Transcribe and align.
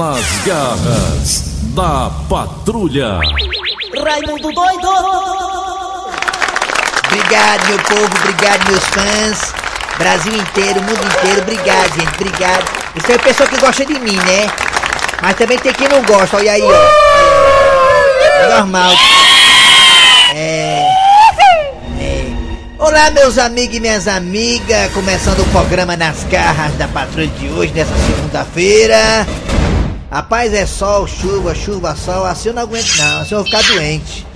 Nas 0.00 0.24
garras 0.46 1.42
da 1.74 2.10
patrulha. 2.26 3.18
Raimundo 4.02 4.50
doido! 4.50 4.88
Obrigado, 7.04 7.68
meu 7.68 7.78
povo, 7.80 8.10
obrigado, 8.22 8.70
meus 8.70 8.84
fãs. 8.86 9.52
Brasil 9.98 10.32
inteiro, 10.34 10.80
mundo 10.80 11.04
inteiro, 11.04 11.42
obrigado, 11.42 11.94
gente, 11.96 12.14
obrigado. 12.14 12.64
Isso 12.96 13.12
é 13.12 13.18
pessoa 13.18 13.46
que 13.46 13.58
gosta 13.58 13.84
de 13.84 14.00
mim, 14.00 14.16
né? 14.16 14.46
Mas 15.20 15.36
também 15.36 15.58
tem 15.58 15.74
quem 15.74 15.86
não 15.86 16.02
gosta, 16.02 16.38
olha 16.38 16.52
aí, 16.52 16.62
ó. 16.62 16.72
É 18.22 18.56
normal. 18.56 18.94
É. 20.34 20.80
é. 22.00 22.26
Olá, 22.78 23.10
meus 23.10 23.36
amigos 23.36 23.76
e 23.76 23.80
minhas 23.80 24.08
amigas, 24.08 24.90
começando 24.94 25.40
o 25.40 25.48
programa 25.50 25.94
Nas 25.94 26.24
Garras 26.24 26.72
da 26.76 26.88
Patrulha 26.88 27.26
de 27.26 27.48
hoje, 27.48 27.74
nessa 27.74 27.94
segunda-feira. 28.06 29.26
Rapaz, 30.10 30.52
é 30.52 30.66
sol, 30.66 31.06
chuva, 31.06 31.54
chuva, 31.54 31.94
sol, 31.94 32.24
assim 32.24 32.48
eu 32.48 32.54
não 32.54 32.62
aguento 32.62 32.96
não, 32.98 33.20
assim 33.20 33.32
eu 33.32 33.44
vou 33.44 33.44
ficar 33.44 33.62
doente. 33.62 34.26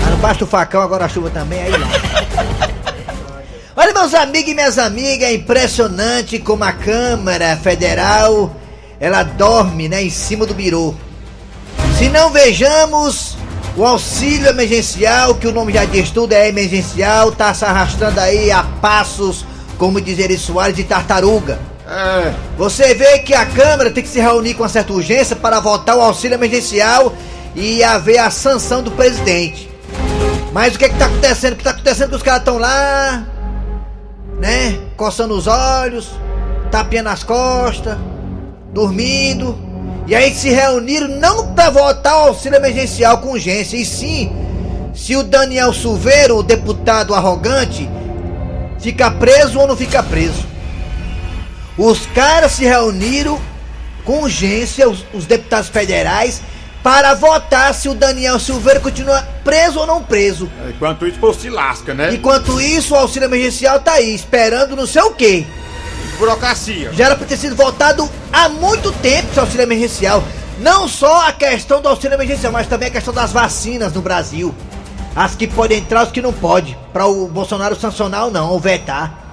Mas 0.00 0.10
não 0.10 0.18
basta 0.18 0.42
o 0.42 0.48
facão, 0.48 0.82
agora 0.82 1.04
a 1.04 1.08
chuva 1.08 1.30
também, 1.30 1.62
aí 1.62 1.70
lá. 1.70 1.86
Olha, 3.76 3.94
meus 3.94 4.12
amigos 4.14 4.50
e 4.50 4.54
minhas 4.54 4.78
amigas, 4.78 5.28
é 5.28 5.34
impressionante 5.34 6.40
como 6.40 6.64
a 6.64 6.72
Câmara 6.72 7.56
Federal, 7.56 8.52
ela 8.98 9.22
dorme, 9.22 9.88
né, 9.88 10.02
em 10.02 10.10
cima 10.10 10.44
do 10.44 10.54
birô. 10.54 10.92
Se 11.96 12.08
não 12.08 12.30
vejamos 12.30 13.36
o 13.76 13.86
auxílio 13.86 14.48
emergencial, 14.48 15.36
que 15.36 15.46
o 15.46 15.52
nome 15.52 15.72
já 15.72 15.84
diz 15.84 16.10
tudo, 16.10 16.32
é 16.32 16.48
emergencial, 16.48 17.30
tá 17.30 17.54
se 17.54 17.64
arrastando 17.64 18.18
aí 18.18 18.50
a 18.50 18.64
passos, 18.64 19.46
como 19.78 20.00
diz 20.00 20.18
Eri 20.18 20.36
Soares, 20.36 20.74
de 20.74 20.82
tartaruga. 20.82 21.69
É, 21.90 22.32
Você 22.56 22.94
vê 22.94 23.18
que 23.18 23.34
a 23.34 23.44
Câmara 23.44 23.90
tem 23.90 24.04
que 24.04 24.08
se 24.08 24.20
reunir 24.20 24.54
com 24.54 24.62
uma 24.62 24.68
certa 24.68 24.92
urgência 24.92 25.34
para 25.34 25.58
votar 25.58 25.96
o 25.96 26.00
auxílio 26.00 26.36
emergencial 26.36 27.12
e 27.56 27.82
haver 27.82 28.18
a 28.18 28.30
sanção 28.30 28.80
do 28.80 28.92
presidente. 28.92 29.68
Mas 30.52 30.76
o 30.76 30.78
que 30.78 30.84
é 30.84 30.88
que 30.88 30.96
tá 30.96 31.06
acontecendo? 31.06 31.54
O 31.54 31.56
que 31.56 31.64
tá 31.64 31.70
acontecendo 31.70 32.06
é 32.06 32.08
que 32.10 32.16
os 32.16 32.22
caras 32.22 32.40
estão 32.40 32.58
lá, 32.58 33.26
né? 34.38 34.78
Coçando 34.96 35.34
os 35.34 35.48
olhos, 35.48 36.10
tapinha 36.70 37.02
nas 37.02 37.24
costas, 37.24 37.98
dormindo. 38.72 39.58
E 40.06 40.14
aí 40.14 40.32
se 40.32 40.48
reuniram 40.48 41.08
não 41.08 41.54
para 41.54 41.70
votar 41.70 42.14
o 42.18 42.28
auxílio 42.28 42.56
emergencial 42.56 43.18
com 43.18 43.32
urgência, 43.32 43.76
e 43.76 43.84
sim 43.84 44.32
se 44.94 45.16
o 45.16 45.24
Daniel 45.24 45.72
Silveira, 45.72 46.34
o 46.34 46.42
deputado 46.42 47.14
arrogante, 47.14 47.88
fica 48.78 49.10
preso 49.10 49.58
ou 49.58 49.66
não 49.66 49.76
fica 49.76 50.02
preso. 50.02 50.50
Os 51.80 52.04
caras 52.14 52.52
se 52.52 52.64
reuniram 52.64 53.40
com 54.04 54.24
urgência, 54.24 54.86
os, 54.86 55.02
os 55.14 55.24
deputados 55.24 55.70
federais, 55.70 56.42
para 56.82 57.14
votar 57.14 57.72
se 57.72 57.88
o 57.88 57.94
Daniel 57.94 58.38
Silveira 58.38 58.80
continua 58.80 59.22
preso 59.42 59.80
ou 59.80 59.86
não 59.86 60.02
preso. 60.02 60.50
enquanto 60.68 61.06
isso, 61.06 61.18
pô, 61.18 61.32
se 61.32 61.48
lasca, 61.48 61.94
né? 61.94 62.12
Enquanto 62.12 62.60
isso, 62.60 62.92
o 62.92 62.98
auxílio 62.98 63.26
emergencial 63.26 63.80
tá 63.80 63.92
aí, 63.92 64.14
esperando 64.14 64.76
não 64.76 64.86
sei 64.86 65.00
o 65.00 65.12
quê. 65.12 65.46
Burocracia. 66.18 66.92
Já 66.92 67.06
era 67.06 67.16
pra 67.16 67.26
ter 67.26 67.38
sido 67.38 67.56
votado 67.56 68.06
há 68.30 68.50
muito 68.50 68.92
tempo 68.92 69.28
esse 69.30 69.40
auxílio 69.40 69.62
emergencial. 69.62 70.22
Não 70.58 70.86
só 70.86 71.28
a 71.28 71.32
questão 71.32 71.80
do 71.80 71.88
auxílio 71.88 72.14
emergencial, 72.14 72.52
mas 72.52 72.66
também 72.66 72.88
a 72.88 72.92
questão 72.92 73.14
das 73.14 73.32
vacinas 73.32 73.94
no 73.94 74.02
Brasil. 74.02 74.54
As 75.16 75.34
que 75.34 75.46
podem 75.46 75.78
entrar, 75.78 76.02
as 76.02 76.12
que 76.12 76.20
não 76.20 76.32
podem. 76.34 76.76
Pra 76.92 77.06
o 77.06 77.26
Bolsonaro 77.26 77.74
sancionar 77.74 78.26
ou 78.26 78.30
não, 78.30 78.50
ou 78.50 78.60
vetar. 78.60 79.29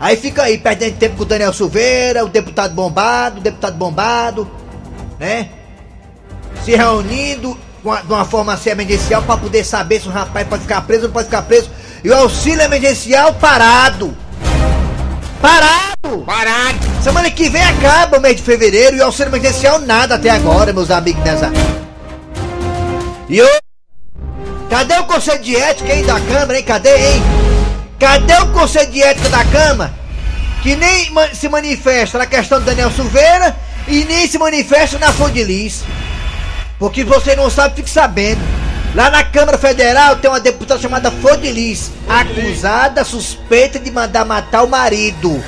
Aí 0.00 0.16
fica 0.16 0.44
aí, 0.44 0.56
perdendo 0.56 0.96
tempo 0.96 1.16
com 1.16 1.22
o 1.24 1.26
Daniel 1.26 1.52
Silveira, 1.52 2.24
o 2.24 2.28
deputado 2.28 2.74
bombado, 2.74 3.38
o 3.38 3.42
deputado 3.42 3.76
bombado, 3.76 4.50
né? 5.18 5.50
Se 6.64 6.74
reunindo 6.74 7.56
com 7.82 7.92
a- 7.92 8.00
de 8.00 8.10
uma 8.10 8.24
forma 8.24 8.54
assim 8.54 8.70
emergencial 8.70 9.22
pra 9.22 9.36
poder 9.36 9.62
saber 9.62 10.00
se 10.00 10.08
o 10.08 10.10
rapaz 10.10 10.48
pode 10.48 10.62
ficar 10.62 10.80
preso 10.82 11.02
ou 11.02 11.08
não 11.08 11.12
pode 11.12 11.26
ficar 11.26 11.42
preso. 11.42 11.70
E 12.02 12.08
o 12.08 12.16
auxílio 12.16 12.62
emergencial 12.62 13.34
parado. 13.34 14.16
Parado! 15.42 16.24
Parado. 16.24 16.78
Semana 17.02 17.30
que 17.30 17.50
vem 17.50 17.62
acaba 17.62 18.16
o 18.16 18.20
mês 18.22 18.36
de 18.36 18.42
fevereiro 18.42 18.96
e 18.96 19.00
o 19.00 19.04
auxílio 19.04 19.28
emergencial 19.30 19.80
nada 19.80 20.14
até 20.14 20.30
agora, 20.30 20.72
meus 20.72 20.90
amigos 20.90 21.22
nessa. 21.22 21.50
E 23.28 23.36
eu. 23.38 23.48
Cadê 24.70 24.98
o 24.98 25.04
conselho 25.04 25.42
de 25.42 25.56
ética, 25.56 25.92
hein, 25.92 26.04
da 26.06 26.18
Câmara, 26.20 26.56
hein? 26.56 26.64
Cadê, 26.64 26.94
hein? 26.94 27.22
Cadê 28.00 28.32
o 28.38 28.46
conselho 28.52 28.90
de 28.90 29.02
ética 29.02 29.28
da 29.28 29.44
Câmara? 29.44 29.92
Que 30.62 30.74
nem 30.74 31.12
se 31.34 31.50
manifesta 31.50 32.16
na 32.16 32.24
questão 32.24 32.58
do 32.58 32.64
Daniel 32.64 32.90
Silveira 32.90 33.54
e 33.86 34.06
nem 34.06 34.26
se 34.26 34.38
manifesta 34.38 34.98
na 34.98 35.12
Fondilis. 35.12 35.82
Porque 36.78 37.04
você 37.04 37.36
não 37.36 37.50
sabe, 37.50 37.76
fique 37.76 37.90
sabendo. 37.90 38.40
Lá 38.94 39.10
na 39.10 39.22
Câmara 39.22 39.58
Federal 39.58 40.16
tem 40.16 40.30
uma 40.30 40.40
deputada 40.40 40.80
chamada 40.80 41.10
Flodilis, 41.10 41.92
acusada, 42.08 43.04
suspeita 43.04 43.78
de 43.78 43.90
mandar 43.90 44.24
matar 44.24 44.62
o 44.62 44.68
marido. 44.68 45.44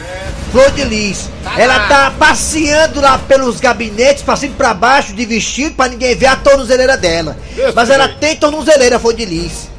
Flodilis. 0.53 1.31
Ela 1.57 1.89
tá 1.89 2.13
passeando 2.19 3.01
lá 3.01 3.17
pelos 3.17 3.61
gabinetes, 3.61 4.23
passando 4.23 4.55
pra 4.57 4.75
baixo 4.75 5.15
de 5.15 5.25
vestido 5.25 5.75
pra 5.75 5.89
ninguém 5.89 6.15
ver 6.15 6.27
a 6.27 6.37
tornozeleira 6.37 6.99
dela. 6.99 7.35
Mas 7.75 7.89
ela 7.89 8.09
tem 8.09 8.37
tornozeleira, 8.37 8.99
Flodilis. 8.99 9.73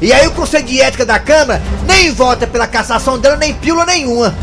E 0.00 0.12
aí 0.12 0.26
o 0.26 0.32
Conselho 0.32 0.64
de 0.64 0.80
Ética 0.80 1.04
da 1.04 1.18
Câmara 1.18 1.60
nem 1.86 2.12
vota 2.12 2.46
pela 2.46 2.66
cassação 2.66 3.18
dela, 3.18 3.36
nem 3.36 3.52
pílula 3.54 3.84
nenhuma. 3.84 4.34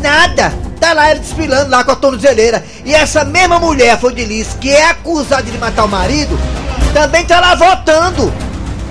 Nada! 0.00 0.52
Tá 0.78 0.92
lá 0.92 1.08
ela 1.10 1.18
desfilando 1.18 1.70
lá 1.70 1.82
com 1.82 1.92
a 1.92 1.96
tornozeleira. 1.96 2.62
E 2.84 2.94
essa 2.94 3.24
mesma 3.24 3.58
mulher, 3.58 3.98
Flodilis, 3.98 4.48
que 4.60 4.70
é 4.70 4.90
acusada 4.90 5.42
de 5.42 5.56
matar 5.56 5.84
o 5.84 5.88
marido, 5.88 6.38
também 6.92 7.24
tá 7.24 7.40
lá 7.40 7.54
votando. 7.54 8.32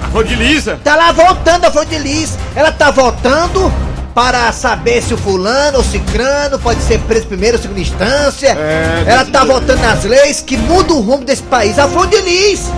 A 0.03 0.07
Rodiliza. 0.07 0.79
Tá 0.83 0.95
lá 0.95 1.11
votando 1.11 1.67
a 1.67 1.71
Flodilis. 1.71 2.31
Ela 2.55 2.71
tá 2.71 2.89
votando 2.89 3.71
para 4.15 4.51
saber 4.51 5.03
se 5.03 5.13
o 5.13 5.17
fulano 5.17 5.77
ou 5.77 5.83
cicrano 5.83 6.57
pode 6.57 6.81
ser 6.81 6.99
preso 7.01 7.27
primeiro 7.27 7.57
ou 7.57 7.61
segunda 7.61 7.81
instância. 7.81 8.57
É, 8.57 9.03
Ela 9.05 9.25
tá 9.25 9.43
votando 9.43 9.81
nas 9.81 10.05
leis 10.05 10.41
que 10.41 10.57
mudam 10.57 10.97
o 10.97 11.01
rumo 11.01 11.23
desse 11.23 11.43
país. 11.43 11.77
A 11.77 11.87
Flodilis 11.87 12.71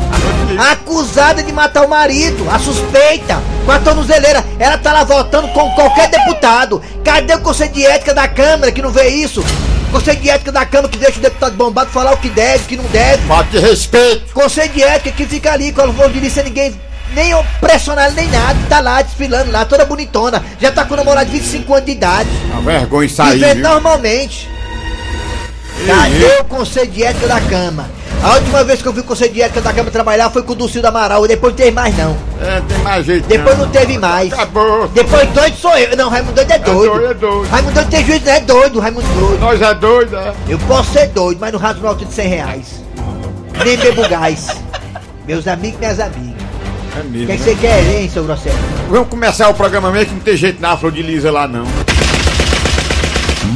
acusada 0.71 1.43
de 1.43 1.51
matar 1.51 1.85
o 1.85 1.89
marido, 1.89 2.47
a 2.49 2.59
suspeita, 2.59 3.41
com 3.65 3.71
a 3.71 3.79
tornozeleira. 3.79 4.43
Ela 4.59 4.77
tá 4.77 4.93
lá 4.93 5.03
votando 5.03 5.47
com 5.49 5.69
qualquer 5.71 6.09
deputado. 6.09 6.81
Cadê 7.03 7.33
o 7.35 7.41
Conselho 7.41 7.71
de 7.73 7.85
Ética 7.85 8.13
da 8.13 8.27
Câmara 8.27 8.71
que 8.71 8.81
não 8.81 8.91
vê 8.91 9.07
isso? 9.09 9.43
Conselho 9.91 10.19
de 10.19 10.29
Ética 10.29 10.51
da 10.51 10.65
Câmara 10.65 10.89
que 10.89 10.97
deixa 10.97 11.17
o 11.19 11.21
deputado 11.21 11.55
bombado 11.55 11.89
falar 11.91 12.13
o 12.13 12.17
que 12.17 12.29
deve, 12.29 12.63
o 12.63 12.67
que 12.67 12.77
não 12.77 12.85
deve. 12.85 13.25
Falta 13.27 13.49
de 13.51 13.59
respeito. 13.59 14.33
Conselho 14.33 14.71
de 14.73 14.83
Ética 14.83 15.11
que 15.11 15.25
fica 15.25 15.51
ali 15.53 15.71
com 15.71 15.81
a 15.81 15.93
Flodilis 15.93 16.33
sem 16.33 16.43
ninguém 16.43 16.75
nem 17.13 17.31
pressionar 17.59 18.11
nem 18.11 18.27
nada. 18.27 18.57
Tá 18.69 18.79
lá 18.79 19.01
desfilando 19.01 19.51
lá, 19.51 19.65
toda 19.65 19.85
bonitona. 19.85 20.43
Já 20.59 20.71
tá 20.71 20.83
com 20.85 20.93
o 20.93 20.97
namorado 20.97 21.29
de 21.29 21.37
25 21.39 21.73
anos 21.73 21.85
de 21.85 21.91
idade. 21.93 22.29
A 22.55 22.59
vergonha 22.59 23.05
isso 23.07 23.21
aí, 23.21 23.35
Vivendo 23.39 23.55
viu? 23.55 23.63
normalmente. 23.69 24.49
Cadê 25.85 26.41
o 26.41 26.43
Conselho 26.45 26.91
de 26.91 27.03
Ética 27.03 27.27
da 27.27 27.39
Câmara? 27.41 27.96
A 28.23 28.33
última 28.35 28.63
vez 28.63 28.81
que 28.81 28.87
eu 28.87 28.91
vi 28.93 28.99
o 29.01 29.03
Conselho 29.03 29.31
de 29.33 29.41
Ética 29.41 29.61
da 29.61 29.71
Câmara 29.71 29.91
trabalhar 29.91 30.29
foi 30.29 30.41
com 30.43 30.51
o 30.51 30.55
Dulcildo 30.55 30.87
Amaral, 30.87 31.23
e 31.25 31.27
depois 31.29 31.53
não 31.53 31.57
teve 31.57 31.71
mais 31.71 31.97
não. 31.97 32.17
É, 32.41 32.61
tem 32.67 32.77
mais 32.79 33.05
jeito 33.05 33.27
Depois 33.27 33.57
não 33.57 33.69
teve 33.69 33.97
mais. 33.97 34.33
Acabou. 34.33 34.87
Depois 34.89 35.29
doido 35.29 35.55
sou 35.55 35.77
eu. 35.77 35.95
Não, 35.95 36.09
Raimundo 36.09 36.33
doido 36.33 36.51
é 36.51 36.59
doido. 36.59 36.89
doido, 36.93 37.05
é 37.05 37.13
doido. 37.13 37.49
Raimundo 37.49 37.73
doido 37.75 37.89
tem 37.89 38.05
juízo, 38.05 38.25
não 38.25 38.31
é 38.33 38.39
doido, 38.41 38.79
Raimundo 38.79 39.07
doido. 39.07 39.39
Nós 39.39 39.61
é 39.61 39.73
doido, 39.75 40.17
é? 40.17 40.33
Eu 40.49 40.59
posso 40.59 40.91
ser 40.91 41.07
doido, 41.09 41.37
mas 41.39 41.53
não 41.53 41.59
rasgo 41.59 41.81
nota 41.83 42.03
de 42.03 42.13
100 42.13 42.27
reais. 42.27 42.67
Nem 43.63 43.77
bebo 43.77 44.07
gás. 44.09 44.47
Meus 45.25 45.47
amigos 45.47 45.75
e 45.77 45.79
minhas 45.79 45.99
amigas. 45.99 46.37
É 46.95 46.99
O 47.01 47.03
mesmo. 47.05 47.27
que, 47.27 47.31
é 47.31 47.37
que 47.37 47.43
né? 47.43 47.45
você 47.45 47.55
quer, 47.55 47.83
hein, 48.01 48.09
seu 48.11 48.23
grosseiro? 48.23 48.57
Vamos 48.89 49.07
começar 49.09 49.47
o 49.49 49.53
programa 49.53 49.91
mesmo 49.91 50.07
que 50.07 50.13
não 50.15 50.21
tem 50.21 50.35
jeito 50.37 50.59
na 50.61 50.73
Rodiliza 50.73 51.31
lá 51.31 51.47
não. 51.47 51.65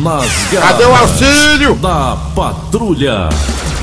Nas 0.02 0.30
Cadê 0.52 0.86
o 0.86 0.96
auxílio? 0.96 1.76
da 1.76 2.18
patrulha. 2.36 3.28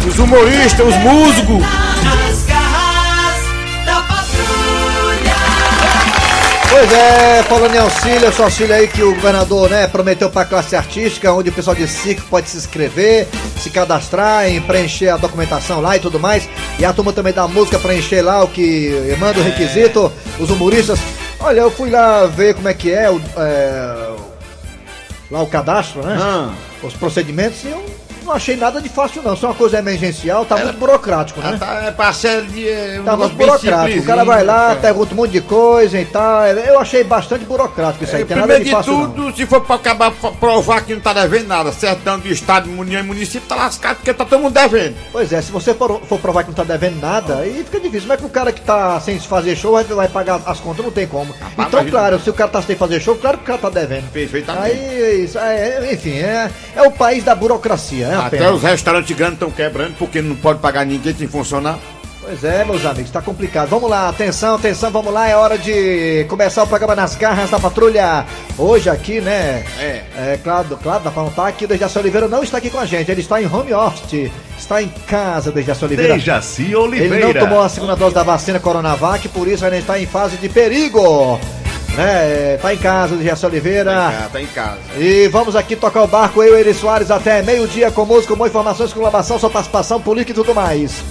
Os 0.06 0.18
humoristas, 0.18 0.86
os 0.86 0.96
músicos. 0.96 1.60
Nas 1.60 2.42
garras 2.44 3.42
da 3.84 4.02
patrulha! 4.02 5.34
Pois 6.70 6.92
é, 6.92 7.42
falando 7.44 7.74
em 7.74 7.78
auxílio, 7.78 8.28
esse 8.28 8.42
auxílio 8.42 8.74
aí 8.74 8.88
que 8.88 9.02
o 9.02 9.14
governador, 9.14 9.68
né, 9.70 9.86
prometeu 9.86 10.30
pra 10.30 10.44
classe 10.44 10.76
artística, 10.76 11.32
onde 11.32 11.50
o 11.50 11.52
pessoal 11.52 11.74
de 11.74 11.86
circo 11.88 12.22
pode 12.30 12.48
se 12.48 12.56
inscrever, 12.56 13.26
se 13.60 13.70
cadastrar, 13.70 14.46
em 14.48 14.60
preencher 14.60 15.08
a 15.08 15.16
documentação 15.16 15.80
lá 15.80 15.96
e 15.96 16.00
tudo 16.00 16.18
mais. 16.20 16.48
E 16.78 16.84
a 16.84 16.92
turma 16.92 17.12
também 17.12 17.32
da 17.32 17.46
música 17.48 17.78
preencher 17.78 18.22
lá 18.22 18.42
o 18.44 18.48
que 18.48 19.16
manda 19.18 19.40
o 19.40 19.42
requisito, 19.42 20.12
os 20.38 20.50
humoristas. 20.50 20.98
Olha, 21.40 21.60
eu 21.60 21.70
fui 21.70 21.90
lá 21.90 22.26
ver 22.26 22.54
como 22.54 22.68
é 22.68 22.74
que 22.74 22.90
é, 22.92 23.10
o, 23.10 23.20
é, 23.36 24.10
lá 25.30 25.42
o 25.42 25.46
cadastro, 25.46 26.02
né? 26.02 26.16
Ah, 26.20 26.50
Os 26.82 26.94
procedimentos 26.94 27.62
e 27.64 27.68
eu 27.68 28.07
não 28.28 28.34
achei 28.34 28.56
nada 28.56 28.80
de 28.80 28.88
fácil 28.88 29.22
não. 29.22 29.34
Se 29.36 29.44
é 29.44 29.48
uma 29.48 29.54
coisa 29.54 29.78
emergencial, 29.78 30.44
tá 30.44 30.56
muito 30.56 30.78
burocrático, 30.78 31.40
né? 31.40 31.56
Tá, 31.58 31.82
é 31.86 31.90
parcela 31.90 32.42
de. 32.42 32.68
é, 32.68 32.98
um 33.00 33.04
Tá 33.04 33.16
muito 33.16 33.34
burocrático. 33.34 34.00
O 34.00 34.04
cara 34.04 34.24
vai 34.24 34.44
lá, 34.44 34.54
simplesinho, 34.70 34.80
pergunta 34.82 35.14
um 35.14 35.16
monte 35.16 35.30
de 35.32 35.40
coisa 35.40 35.98
e 36.00 36.04
tal. 36.04 36.46
Eu 36.46 36.78
achei 36.78 37.02
bastante 37.04 37.44
burocrático 37.44 38.04
isso 38.04 38.14
aí. 38.14 38.22
É, 38.22 38.24
Tem 38.24 38.36
nada 38.36 38.46
primeiro 38.46 38.64
de 38.64 38.70
de 38.70 38.76
fácil 38.76 38.92
não. 38.98 39.10
tudo, 39.10 39.36
se 39.36 39.46
for 39.46 39.60
pra 39.62 39.76
acabar 39.76 40.10
pra 40.12 40.30
provar 40.32 40.82
que 40.82 40.94
não 40.94 41.00
tá 41.00 41.12
devendo 41.12 41.48
nada, 41.48 41.72
sertão 41.72 42.18
de 42.18 42.30
estado, 42.32 42.68
união 42.70 43.00
e 43.00 43.04
município, 43.04 43.48
tá 43.48 43.54
lascado 43.56 43.96
porque 43.96 44.12
tá 44.12 44.24
todo 44.24 44.40
mundo 44.40 44.52
devendo. 44.54 44.94
Pois 45.10 45.32
é, 45.32 45.40
se 45.40 45.50
você 45.50 45.72
for, 45.74 46.00
for 46.06 46.18
provar 46.18 46.42
que 46.44 46.50
não 46.50 46.54
tá 46.56 46.64
devendo 46.64 47.00
nada, 47.00 47.38
aí 47.38 47.64
fica 47.64 47.80
difícil. 47.80 48.12
É 48.12 48.16
que 48.16 48.24
o 48.24 48.28
cara 48.28 48.52
que 48.52 48.60
tá 48.60 49.00
sem 49.00 49.18
fazer 49.18 49.56
show 49.56 49.72
vai, 49.72 49.84
vai 49.84 50.08
pagar 50.08 50.40
as 50.46 50.60
contas? 50.60 50.84
Não 50.84 50.92
tem 50.92 51.06
como. 51.06 51.32
Rapaz, 51.40 51.68
então, 51.68 51.82
mas- 51.82 51.90
claro, 51.90 52.20
se 52.20 52.28
o 52.30 52.34
cara 52.34 52.50
tá 52.50 52.62
sem 52.62 52.76
fazer 52.76 53.00
show, 53.00 53.16
claro 53.16 53.38
que 53.38 53.44
o 53.44 53.46
cara 53.46 53.58
tá 53.58 53.70
devendo. 53.70 54.10
Perfeitamente. 54.12 54.64
Aí, 54.64 55.24
isso, 55.24 55.38
é, 55.38 55.92
enfim, 55.92 56.18
é, 56.18 56.50
é 56.76 56.82
o 56.82 56.90
país 56.90 57.24
da 57.24 57.34
burocracia, 57.34 58.06
é 58.06 58.14
uma 58.18 58.26
Até 58.28 58.38
pena. 58.38 58.52
os 58.52 58.62
restaurantes 58.62 59.16
grandes 59.16 59.34
estão 59.34 59.50
quebrando 59.50 59.94
porque 59.98 60.20
não 60.22 60.36
pode 60.36 60.58
pagar 60.60 60.84
ninguém 60.86 61.14
sem 61.14 61.26
funcionar. 61.28 61.78
Pois 62.20 62.44
é, 62.44 62.62
meus 62.62 62.84
amigos, 62.84 63.10
tá 63.10 63.22
complicado. 63.22 63.68
Vamos 63.70 63.88
lá, 63.88 64.06
atenção, 64.10 64.56
atenção, 64.56 64.90
vamos 64.90 65.10
lá, 65.14 65.26
é 65.30 65.34
hora 65.34 65.56
de 65.56 66.26
começar 66.28 66.62
o 66.62 66.66
programa 66.66 66.94
nas 66.94 67.14
garras 67.16 67.48
da 67.48 67.58
patrulha. 67.58 68.26
Hoje 68.58 68.90
aqui, 68.90 69.18
né? 69.18 69.64
É. 69.78 70.02
É, 70.14 70.38
claro, 70.44 70.78
claro, 70.82 71.04
dá 71.04 71.10
pra 71.10 71.22
notar 71.22 71.50
que 71.52 71.64
o 71.64 71.68
Dejaci 71.68 71.98
Oliveira 71.98 72.28
não 72.28 72.42
está 72.42 72.58
aqui 72.58 72.68
com 72.68 72.78
a 72.78 72.84
gente, 72.84 73.10
ele 73.10 73.22
está 73.22 73.40
em 73.40 73.46
home 73.46 73.72
office, 73.72 74.30
está 74.58 74.82
em 74.82 74.88
casa, 75.06 75.50
Dejaci 75.50 75.86
Oliveira. 75.86 76.14
Dejaci 76.14 76.64
Ele 76.64 76.72
não 76.74 76.82
Oliveira. 76.82 77.40
tomou 77.40 77.62
a 77.62 77.68
segunda 77.70 77.96
dose 77.96 78.14
da 78.14 78.22
vacina 78.22 78.60
Coronavac, 78.60 79.26
por 79.30 79.48
isso 79.48 79.64
ainda 79.64 79.78
está 79.78 79.98
em 79.98 80.04
fase 80.04 80.36
de 80.36 80.50
perigo. 80.50 81.40
Né? 81.98 82.56
Tá 82.62 82.72
em 82.72 82.76
casa, 82.76 83.16
Dejaci 83.16 83.44
Oliveira. 83.44 83.92
Ah, 83.92 84.28
tá 84.32 84.40
em 84.40 84.46
casa. 84.46 84.78
E 84.96 85.26
vamos 85.26 85.56
aqui 85.56 85.74
tocar 85.74 86.04
o 86.04 86.06
barco, 86.06 86.40
eu 86.40 86.56
e 86.56 86.60
Eri 86.60 86.72
Soares, 86.72 87.10
até 87.10 87.42
meio-dia 87.42 87.90
com 87.90 88.04
música, 88.04 88.36
com 88.36 88.46
informações, 88.46 88.92
com 88.92 89.00
exclamação, 89.00 89.36
sua 89.36 89.50
participação 89.50 90.00
política 90.00 90.30
e 90.30 90.34
tudo 90.34 90.54
mais. 90.54 91.02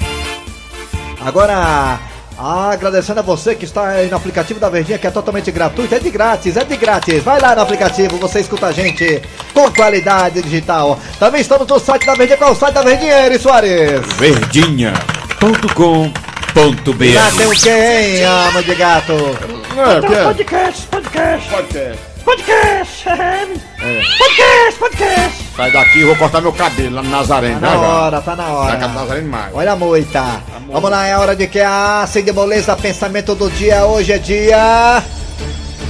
Agora, 1.20 2.00
agradecendo 2.38 3.20
a 3.20 3.24
você 3.24 3.54
que 3.54 3.66
está 3.66 3.90
aí 3.90 4.10
no 4.10 4.16
aplicativo 4.16 4.62
da 4.62 4.70
Verdinha, 4.70 4.98
que 4.98 5.06
é 5.06 5.12
totalmente 5.12 5.52
gratuito, 5.52 5.94
é 5.94 6.00
de 6.00 6.10
grátis, 6.10 6.56
é 6.56 6.64
de 6.64 6.78
grátis. 6.78 7.22
Vai 7.22 7.42
lá 7.42 7.54
no 7.54 7.64
aplicativo, 7.64 8.16
você 8.18 8.40
escuta 8.40 8.68
a 8.68 8.72
gente 8.72 9.22
com 9.54 9.70
qualidade 9.70 10.42
digital. 10.42 10.98
Também 11.20 11.42
estamos 11.42 11.68
no 11.68 11.80
site 11.80 12.06
da 12.06 12.14
Verdinha, 12.14 12.38
qual 12.38 12.52
é 12.52 12.54
o 12.54 12.56
site 12.56 12.76
da 12.76 12.82
Verdinha, 12.82 13.26
Eri 13.26 13.38
Soares? 13.38 14.08
Verdinha.com.br 14.18 16.27
Lá 16.58 17.32
tem 17.38 17.46
o 17.46 17.54
hein, 17.54 18.24
ama 18.26 18.64
de 18.64 18.74
gato? 18.74 19.14
É, 19.14 20.08
que 20.08 20.14
é? 20.16 20.24
Podcast, 20.24 20.88
podcast, 20.88 21.50
Podcast. 21.50 22.00
podcast, 22.26 23.04
podcast, 24.18 24.80
podcast. 24.80 25.44
Sai 25.56 25.72
daqui, 25.72 26.00
eu 26.02 26.08
vou 26.08 26.16
cortar 26.16 26.42
meu 26.42 26.52
cabelo 26.52 26.96
lá 26.96 27.04
no 27.04 27.12
Nazareno. 27.12 27.62
Tá 27.62 27.70
na 27.70 27.78
hora, 27.78 28.22
tá 28.22 28.36
na 28.36 28.48
hora. 28.48 28.88
No 28.88 28.94
Nazareno 28.96 29.30
mais. 29.30 29.54
Olha 29.54 29.74
a 29.74 29.76
moita. 29.76 30.42
Vamos 30.72 30.90
lá, 30.90 31.06
é 31.06 31.16
hora 31.16 31.36
de 31.36 31.46
que 31.46 31.60
a 31.60 32.08
sem 32.08 32.24
de 32.24 32.32
moleza, 32.32 32.76
pensamento 32.76 33.36
do 33.36 33.52
dia. 33.52 33.86
Hoje 33.86 34.14
é 34.14 34.18
dia. 34.18 35.04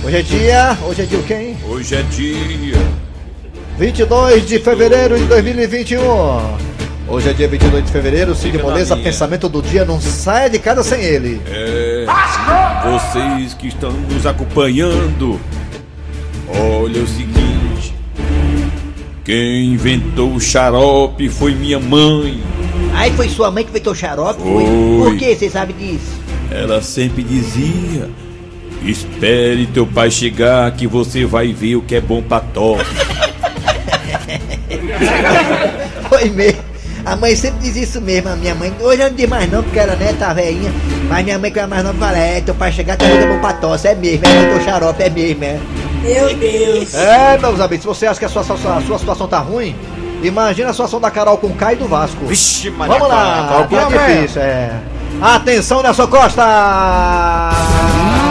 Hoje 0.04 0.18
é 0.18 0.22
dia. 0.22 0.78
Hoje 0.86 1.02
é 1.02 1.06
dia 1.06 1.20
o 1.20 1.24
quê, 1.24 1.34
hein? 1.34 1.58
Hoje 1.66 1.96
é 1.96 2.02
dia 2.02 2.78
22 3.78 4.46
de 4.46 4.60
fevereiro 4.60 5.18
de 5.18 5.24
2021. 5.28 6.77
Hoje 7.10 7.30
é 7.30 7.34
dia 7.34 7.48
22 7.48 7.86
de 7.86 7.92
fevereiro, 7.92 8.36
Cid 8.36 8.58
Moleza, 8.58 8.98
pensamento 8.98 9.48
do 9.48 9.62
dia, 9.62 9.86
não 9.86 10.02
sai 10.02 10.50
de 10.50 10.60
casa 10.60 10.84
sem 10.84 11.02
ele. 11.02 11.42
É, 11.48 12.06
vocês 12.84 13.54
que 13.54 13.70
estão 13.70 13.94
nos 13.94 14.26
acompanhando, 14.26 15.40
olha 16.50 17.02
o 17.02 17.08
seguinte: 17.08 17.96
quem 19.24 19.74
inventou 19.74 20.34
o 20.34 20.42
xarope 20.42 21.30
foi 21.30 21.56
minha 21.56 21.80
mãe. 21.80 22.44
Aí 22.94 23.14
foi 23.14 23.30
sua 23.30 23.50
mãe 23.52 23.64
que 23.64 23.70
inventou 23.70 23.96
xarope? 23.96 24.42
Foi. 24.42 24.66
Por 24.66 25.18
que 25.18 25.34
você 25.34 25.50
sabe 25.50 25.72
disso? 25.72 26.12
Ela 26.52 26.82
sempre 26.82 27.24
dizia: 27.24 28.10
Espere 28.84 29.66
teu 29.68 29.88
pai 29.88 30.12
chegar 30.12 30.70
que 30.72 30.86
você 30.86 31.26
vai 31.26 31.54
ver 31.54 31.78
o 31.78 31.82
que 31.82 31.96
é 31.96 32.02
bom 32.02 32.22
pra 32.22 32.42
tosse. 32.42 32.84
Foi 36.10 36.30
mesmo. 36.30 36.67
A 37.10 37.16
mãe 37.16 37.36
sempre 37.38 37.60
diz 37.62 37.76
isso 37.78 38.02
mesmo, 38.02 38.30
a 38.30 38.36
minha 38.36 38.54
mãe. 38.54 38.74
Hoje 38.82 39.02
eu 39.02 39.08
não 39.10 39.16
diz 39.16 39.30
mais 39.30 39.50
não, 39.50 39.64
porque 39.64 39.80
ela 39.80 39.96
né, 39.96 40.14
tá 40.20 40.34
velhinha. 40.34 40.72
Mas 41.08 41.24
minha 41.24 41.40
mãe 41.40 41.50
que 41.52 41.58
era 41.58 41.68
mais 41.68 41.82
nova 41.84 41.98
fala, 41.98 42.18
é, 42.18 42.42
teu 42.42 42.54
pai 42.54 42.70
chegar, 42.72 42.98
teu 42.98 43.08
é 43.08 43.26
bom 43.28 43.40
pra 43.40 43.54
tosse. 43.54 43.88
É 43.88 43.96
mesmo, 43.96 44.26
é 44.26 44.30
inventou 44.30 44.62
xarope, 44.62 45.02
é 45.04 45.10
mesmo, 45.10 45.44
é. 45.46 45.58
Meu 46.04 46.36
Deus. 46.36 46.94
É, 46.94 47.38
meus 47.38 47.60
amigos, 47.62 47.82
se 47.82 47.88
você 47.88 48.08
acha 48.08 48.20
que 48.20 48.26
a 48.26 48.30
sua, 48.30 48.44
sua- 48.44 48.78
a 48.78 48.82
sua 48.82 49.00
situação 49.00 49.26
tá 49.28 49.40
ruim, 49.40 49.74
imagina 50.22 50.70
a 50.70 50.74
situação 50.74 51.00
da 51.00 51.10
Carol 51.10 51.38
com 51.38 51.50
K 51.54 51.74
e 51.74 51.76
do 51.78 51.88
Vasco. 51.88 52.26
Vixe, 52.26 52.70
Maria 52.72 52.96
Vamos 52.96 53.08
lá, 53.08 53.16
Clara, 53.48 53.64
tá 53.64 53.68
qual 53.70 53.88
difícil, 54.18 54.42
é. 54.42 54.72
Atenção, 55.22 55.82
Nelson 55.82 56.08
Costa! 56.08 56.44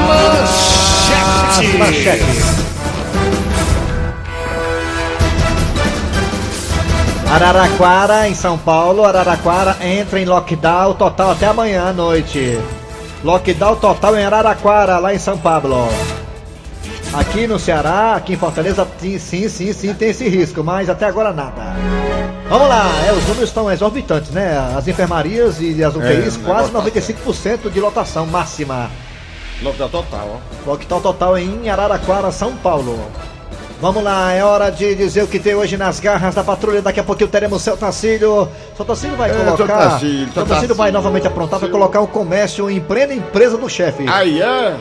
Manchete! 0.06 1.78
Manchete! 1.78 2.45
Araraquara, 7.28 8.28
em 8.28 8.34
São 8.34 8.56
Paulo, 8.56 9.04
Araraquara 9.04 9.76
entra 9.84 10.20
em 10.20 10.24
lockdown 10.24 10.94
total 10.94 11.32
até 11.32 11.46
amanhã 11.46 11.88
à 11.88 11.92
noite. 11.92 12.58
Lockdown 13.24 13.76
total 13.76 14.16
em 14.16 14.24
Araraquara, 14.24 14.98
lá 14.98 15.12
em 15.12 15.18
São 15.18 15.36
Paulo. 15.36 15.88
Aqui 17.12 17.46
no 17.46 17.58
Ceará, 17.58 18.14
aqui 18.14 18.34
em 18.34 18.36
Fortaleza, 18.36 18.86
sim, 18.98 19.18
sim, 19.18 19.48
sim, 19.48 19.72
sim, 19.72 19.94
tem 19.94 20.10
esse 20.10 20.28
risco, 20.28 20.62
mas 20.62 20.88
até 20.88 21.06
agora 21.06 21.32
nada. 21.32 21.74
Vamos 22.48 22.68
lá, 22.68 22.88
é, 23.06 23.12
os 23.12 23.26
números 23.26 23.48
estão 23.48 23.70
exorbitantes, 23.70 24.30
né? 24.30 24.56
As 24.76 24.86
enfermarias 24.86 25.60
e 25.60 25.82
as 25.82 25.96
UTIs, 25.96 26.36
o 26.36 26.40
quase 26.40 26.72
negócio 26.72 26.92
95% 26.92 27.70
de 27.70 27.80
lotação 27.80 28.24
máxima. 28.26 28.88
Lockdown 29.62 29.88
total, 29.88 30.40
ó. 30.40 30.70
Lockdown 30.70 31.00
total 31.00 31.38
em 31.38 31.68
Araraquara, 31.68 32.30
São 32.30 32.54
Paulo. 32.56 33.00
Vamos 33.78 34.02
lá, 34.02 34.32
é 34.32 34.42
hora 34.42 34.70
de 34.70 34.94
dizer 34.94 35.22
o 35.22 35.26
que 35.26 35.38
tem 35.38 35.54
hoje 35.54 35.76
nas 35.76 36.00
garras 36.00 36.34
da 36.34 36.42
patrulha. 36.42 36.80
Daqui 36.80 36.98
a 36.98 37.04
pouquinho 37.04 37.28
teremos 37.28 37.60
seu 37.60 37.76
Tacílio. 37.76 38.48
Seu 38.74 38.84
Tacílio 38.86 39.16
vai 39.16 39.30
É, 39.30 39.34
colocar. 39.34 39.56
seu 39.56 39.66
Tacílio, 39.66 40.32
seu 40.32 40.46
Tacílio 40.46 40.74
vai 40.74 40.90
novamente 40.90 41.26
aprontar 41.26 41.60
para 41.60 41.68
colocar 41.68 42.00
o 42.00 42.06
comércio 42.06 42.70
em 42.70 42.80
plena 42.80 43.12
empresa 43.12 43.58
do 43.58 43.68
chefe. 43.68 44.06
Aí 44.08 44.40
é. 44.40 44.76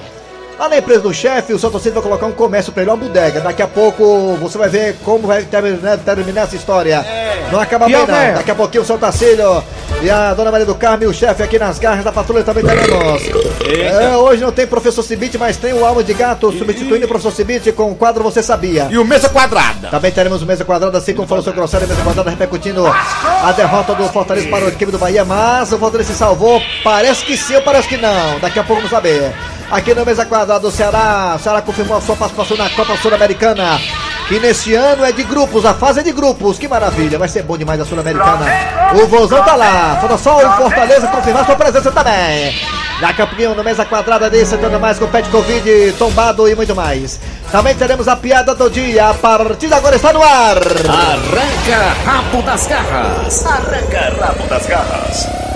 Lá 0.57 0.69
na 0.69 0.77
empresa 0.77 1.01
do 1.01 1.13
chefe, 1.13 1.53
o 1.53 1.59
seu 1.59 1.69
torcedor 1.69 2.01
vai 2.01 2.03
colocar 2.03 2.25
um 2.27 2.31
comércio 2.31 2.71
pra 2.71 2.81
ele, 2.81 2.91
uma 2.91 2.97
bodega. 2.97 3.41
Daqui 3.41 3.61
a 3.61 3.67
pouco 3.67 4.37
você 4.39 4.57
vai 4.57 4.69
ver 4.69 4.95
como 5.03 5.27
vai 5.27 5.43
terminar, 5.43 5.97
terminar 5.97 6.43
essa 6.43 6.55
história. 6.55 7.05
Não 7.51 7.59
acaba 7.59 7.85
bem, 7.85 7.95
não. 7.95 8.05
Daqui 8.05 8.51
a 8.51 8.55
pouquinho 8.55 8.83
o 8.83 8.85
seu 8.85 8.97
Tacílio 8.97 9.61
e 10.01 10.09
a 10.09 10.33
dona 10.33 10.51
Maria 10.51 10.65
do 10.65 10.75
Carmo 10.75 11.03
e 11.03 11.07
o 11.07 11.13
chefe 11.13 11.43
aqui 11.43 11.59
nas 11.59 11.77
garras 11.77 12.05
da 12.05 12.11
patrulha 12.11 12.43
também 12.43 12.63
teremos. 12.63 13.21
É, 13.65 14.15
hoje 14.15 14.41
não 14.41 14.51
tem 14.51 14.65
professor 14.65 15.03
Cibite, 15.03 15.37
mas 15.37 15.57
tem 15.57 15.73
o 15.73 15.85
Alma 15.85 16.03
de 16.03 16.13
Gato 16.13 16.51
substituindo 16.51 17.05
o 17.05 17.07
professor 17.07 17.31
Cibite 17.31 17.71
com 17.71 17.91
o 17.91 17.95
quadro 17.95 18.23
Você 18.23 18.41
Sabia. 18.41 18.87
E 18.89 18.97
o 18.97 19.03
mesa 19.03 19.27
quadrada. 19.27 19.89
Também 19.89 20.11
teremos 20.11 20.41
o 20.41 20.45
Mesa 20.45 20.63
Quadrada, 20.63 20.97
assim 20.97 21.13
como 21.13 21.27
falou 21.27 21.41
o 21.41 21.43
seu 21.43 21.53
Grosselio, 21.53 21.87
Mesa 21.87 22.01
Quadrada 22.01 22.29
repercutindo 22.29 22.85
a 22.87 23.51
derrota 23.51 23.93
do 23.93 24.07
Fortaleza 24.09 24.47
para 24.47 24.65
o 24.65 24.67
equipe 24.69 24.91
do 24.91 24.97
Bahia, 24.97 25.25
mas 25.25 25.71
o 25.71 25.77
Fortaleza 25.77 26.13
se 26.13 26.17
salvou, 26.17 26.61
parece 26.83 27.25
que 27.25 27.35
sim 27.35 27.55
ou 27.55 27.61
parece 27.61 27.87
que 27.87 27.97
não, 27.97 28.39
daqui 28.39 28.59
a 28.59 28.63
pouco 28.63 28.81
vamos 28.81 28.91
saber. 28.91 29.33
Aqui 29.71 29.93
no 29.95 30.05
Mesa 30.05 30.25
Quadrada 30.25 30.59
do 30.59 30.71
Ceará, 30.71 31.33
o 31.35 31.39
Ceará 31.39 31.61
confirmou 31.61 31.97
a 31.97 32.01
sua 32.01 32.15
participação 32.15 32.55
na 32.55 32.69
Copa 32.69 32.95
Sul-Americana, 32.97 33.79
que 34.27 34.39
neste 34.39 34.75
ano 34.75 35.03
é 35.03 35.11
de 35.11 35.23
grupos, 35.23 35.65
a 35.65 35.73
fase 35.73 36.01
é 36.01 36.03
de 36.03 36.11
grupos, 36.11 36.59
que 36.59 36.67
maravilha, 36.67 37.17
vai 37.17 37.27
ser 37.27 37.43
bom 37.43 37.57
demais 37.57 37.81
a 37.81 37.85
Sul-Americana. 37.85 38.45
O 38.93 39.07
Vozão 39.07 39.43
tá 39.43 39.55
lá, 39.55 39.97
falta 39.99 40.17
só 40.17 40.37
o 40.37 40.51
Fortaleza 40.57 41.07
confirmar 41.07 41.45
sua 41.45 41.55
presença 41.55 41.91
também. 41.91 42.55
Daqui 43.01 43.21
a 43.23 43.27
pouquinho 43.27 43.55
no 43.55 43.63
Mesa 43.63 43.83
Quadrada 43.83 44.29
desse, 44.29 44.55
tanto 44.57 44.79
mais 44.79 44.97
com 44.99 45.07
Pet 45.07 45.27
Covid, 45.29 45.93
tombado 45.97 46.47
e 46.47 46.55
muito 46.55 46.73
mais. 46.75 47.19
Também 47.51 47.75
teremos 47.75 48.07
a 48.07 48.15
piada 48.15 48.55
do 48.55 48.69
dia, 48.69 49.09
a 49.09 49.13
partir 49.13 49.67
de 49.67 49.73
agora 49.73 49.95
está 49.95 50.13
no 50.13 50.23
ar. 50.23 50.57
Arranca 50.57 51.95
rabo 52.05 52.41
das 52.43 52.67
garras! 52.67 53.45
Arranca 53.45 54.15
rabo 54.21 54.47
das 54.47 54.65
garras! 54.67 55.54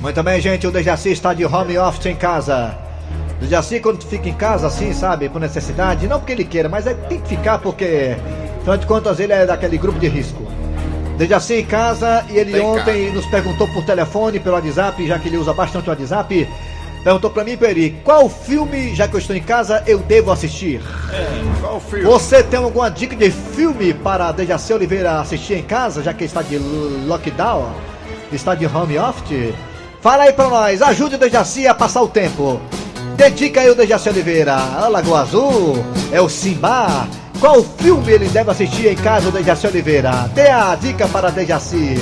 Muito 0.00 0.22
bem, 0.22 0.40
gente, 0.40 0.66
o 0.66 0.70
Dejaci 0.70 1.10
está 1.10 1.34
de 1.34 1.44
home 1.44 1.76
office 1.78 2.06
em 2.06 2.14
casa. 2.14 2.76
O 3.38 3.44
Dejaci, 3.44 3.80
quando 3.80 4.02
fica 4.04 4.28
em 4.28 4.32
casa, 4.32 4.66
assim, 4.68 4.92
sabe, 4.92 5.28
por 5.28 5.40
necessidade, 5.40 6.06
não 6.06 6.18
porque 6.18 6.32
ele 6.32 6.44
queira, 6.44 6.68
mas 6.68 6.86
é, 6.86 6.94
tem 6.94 7.20
que 7.20 7.28
ficar 7.28 7.58
porque, 7.58 8.16
afinal 8.60 8.76
de 8.76 8.86
contas, 8.86 9.18
ele 9.18 9.32
é 9.32 9.44
daquele 9.44 9.76
grupo 9.76 9.98
de 9.98 10.08
risco. 10.08 10.46
Dejaci 11.16 11.54
em 11.54 11.64
casa 11.64 12.24
e 12.30 12.38
ele 12.38 12.52
Tem 12.52 12.60
ontem 12.60 13.10
nos 13.12 13.26
perguntou 13.26 13.66
por 13.68 13.84
telefone, 13.84 14.38
pelo 14.38 14.54
WhatsApp, 14.54 15.04
já 15.06 15.18
que 15.18 15.28
ele 15.28 15.36
usa 15.36 15.52
bastante 15.52 15.88
o 15.88 15.90
WhatsApp, 15.90 16.48
perguntou 17.02 17.28
pra 17.30 17.42
mim, 17.42 17.56
Peri, 17.56 17.98
qual 18.04 18.28
filme, 18.28 18.94
já 18.94 19.08
que 19.08 19.14
eu 19.16 19.18
estou 19.18 19.34
em 19.34 19.42
casa, 19.42 19.82
eu 19.84 19.98
devo 19.98 20.30
assistir? 20.30 20.80
Qual 21.60 21.76
o 21.76 21.80
filme? 21.80 22.04
Você 22.04 22.40
tem 22.44 22.60
alguma 22.60 22.88
dica 22.88 23.16
de 23.16 23.32
filme 23.32 23.92
para 23.94 24.30
Dejaci 24.30 24.72
Oliveira 24.72 25.18
assistir 25.20 25.54
em 25.54 25.62
casa, 25.62 26.04
já 26.04 26.14
que 26.14 26.22
está 26.22 26.40
de 26.40 26.56
lo- 26.56 27.04
lockdown? 27.08 27.72
Está 28.32 28.54
de 28.54 28.64
home 28.66 28.96
office? 28.96 29.52
Fala 30.00 30.24
aí 30.24 30.32
pra 30.32 30.48
nós, 30.48 30.80
ajude 30.80 31.16
o 31.16 31.18
Dejaci 31.18 31.66
a 31.66 31.74
passar 31.74 32.02
o 32.02 32.08
tempo. 32.08 32.60
Dedica 33.16 33.60
aí 33.60 33.68
o 33.68 33.74
Dejaci 33.74 34.08
Oliveira. 34.08 34.54
A 34.54 34.86
Lagoa 34.86 35.22
Azul, 35.22 35.84
é 36.12 36.20
o 36.20 36.28
Simba. 36.28 37.08
qual 37.40 37.62
filme 37.64 38.12
ele 38.12 38.28
deve 38.28 38.50
assistir 38.50 38.86
em 38.86 38.94
casa 38.94 39.30
do 39.30 39.36
Dejaci 39.36 39.66
Oliveira? 39.66 40.30
Dê 40.34 40.48
a 40.48 40.76
dica 40.76 41.08
para 41.08 41.30
Dejaci. 41.30 41.96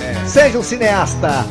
É. 0.00 0.26
Seja 0.26 0.58
um 0.58 0.62
cineasta. 0.62 1.44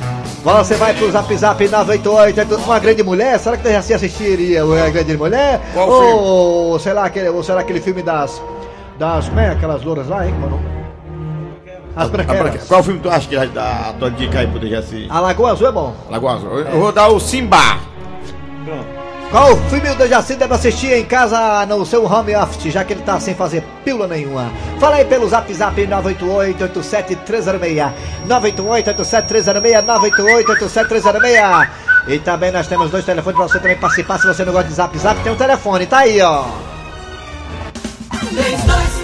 Você 0.43 0.75
vai 0.75 0.93
pro 0.95 1.11
Zap 1.11 1.37
Zap 1.37 1.67
988, 1.67 2.55
uma 2.65 2.79
grande 2.79 3.03
mulher? 3.03 3.39
Será 3.39 3.55
que 3.55 3.63
Dejaci 3.63 3.93
assistiria 3.93 4.65
uma 4.65 4.89
grande 4.89 5.15
mulher? 5.15 5.61
Qual 5.73 5.87
ou, 5.89 6.79
sei 6.79 6.93
lá, 6.93 7.05
aquele, 7.05 7.29
ou 7.29 7.43
será 7.43 7.61
aquele 7.61 7.79
filme 7.79 8.01
das. 8.01 8.41
Das. 8.97 9.29
Como 9.29 9.39
é? 9.39 9.49
Aquelas 9.49 9.83
louras 9.83 10.07
lá, 10.07 10.25
hein? 10.25 10.33
Mano? 10.41 10.82
As 11.95 12.09
A. 12.09 12.65
Qual 12.67 12.83
filme 12.83 12.99
tu 12.99 13.09
acha 13.09 13.27
que 13.27 13.37
vai 13.37 13.47
dar 13.47 13.89
a 13.89 13.93
tua 13.93 14.09
dica 14.09 14.39
aí 14.39 14.47
pro 14.47 14.59
Dejaci? 14.59 15.05
A 15.09 15.19
Lagoa 15.19 15.51
Azul 15.51 15.67
é 15.67 15.71
bom. 15.71 15.95
Lagoa 16.09 16.35
Azul. 16.35 16.59
Eu 16.59 16.65
eu 16.65 16.79
vou 16.79 16.91
dar 16.91 17.09
o 17.09 17.19
Simba. 17.19 17.77
Qual 19.29 19.55
filme 19.69 19.89
o 19.89 19.95
Dejaci 19.95 20.35
deve 20.35 20.53
assistir 20.53 20.93
em 20.93 21.05
casa 21.05 21.65
no 21.65 21.85
seu 21.85 22.05
home 22.05 22.35
office, 22.35 22.71
já 22.71 22.83
que 22.83 22.93
ele 22.93 23.01
tá 23.01 23.19
sem 23.19 23.35
fazer 23.35 23.63
pílula 23.83 24.07
nenhuma? 24.07 24.51
Fala 24.79 24.97
aí 24.97 25.05
pelo 25.05 25.27
zap 25.27 25.51
zap 25.53 25.75
988-87306. 25.75 27.91
988-87306, 28.27 29.85
988-87306. 29.85 31.69
E 32.07 32.19
também 32.19 32.51
nós 32.51 32.67
temos 32.67 32.91
dois 32.91 33.05
telefones 33.05 33.37
pra 33.37 33.47
você 33.47 33.59
também 33.59 33.77
participar. 33.77 34.19
Se 34.19 34.27
você 34.27 34.43
não 34.43 34.53
gosta 34.53 34.67
de 34.67 34.75
zap 34.75 34.97
zap, 34.97 35.21
tem 35.21 35.31
um 35.31 35.35
telefone, 35.35 35.85
tá 35.85 35.99
aí, 35.99 36.21
ó. 36.21 36.43
3261 38.19 39.02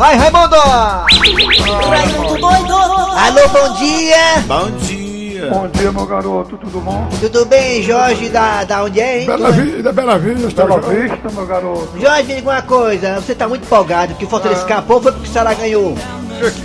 Vai, 0.00 0.16
Raimundo! 0.16 0.56
Raimundo 0.56 2.38
doido 2.38 2.74
Alô, 2.74 3.48
bom 3.48 3.74
dia! 3.74 4.40
Bom 4.46 4.70
dia. 4.78 5.50
Bom 5.50 5.68
dia, 5.68 5.92
meu 5.92 6.06
garoto, 6.06 6.56
tudo 6.56 6.80
bom? 6.80 7.06
Tudo 7.20 7.44
bem, 7.44 7.82
Jorge, 7.82 8.30
da, 8.30 8.64
da 8.64 8.84
onde 8.84 8.98
é, 8.98 9.20
hein? 9.20 9.26
Bela 9.26 9.50
Vida, 9.52 9.92
Bela 9.92 10.18
Vista, 10.18 10.64
Bela 10.64 10.80
Vista, 10.80 11.30
meu 11.30 11.46
garoto. 11.46 12.00
Jorge, 12.00 12.22
me 12.22 12.34
diga 12.36 12.48
uma 12.48 12.62
coisa, 12.62 13.16
você 13.16 13.34
tá 13.34 13.46
muito 13.46 13.66
empolgado, 13.66 14.14
que 14.14 14.24
o 14.24 14.28
Fortaleza 14.28 14.62
escapou 14.62 14.96
ou 14.96 15.02
foi 15.02 15.12
porque 15.12 15.28
o 15.28 15.30
Ceará 15.30 15.52
ganhou? 15.52 15.94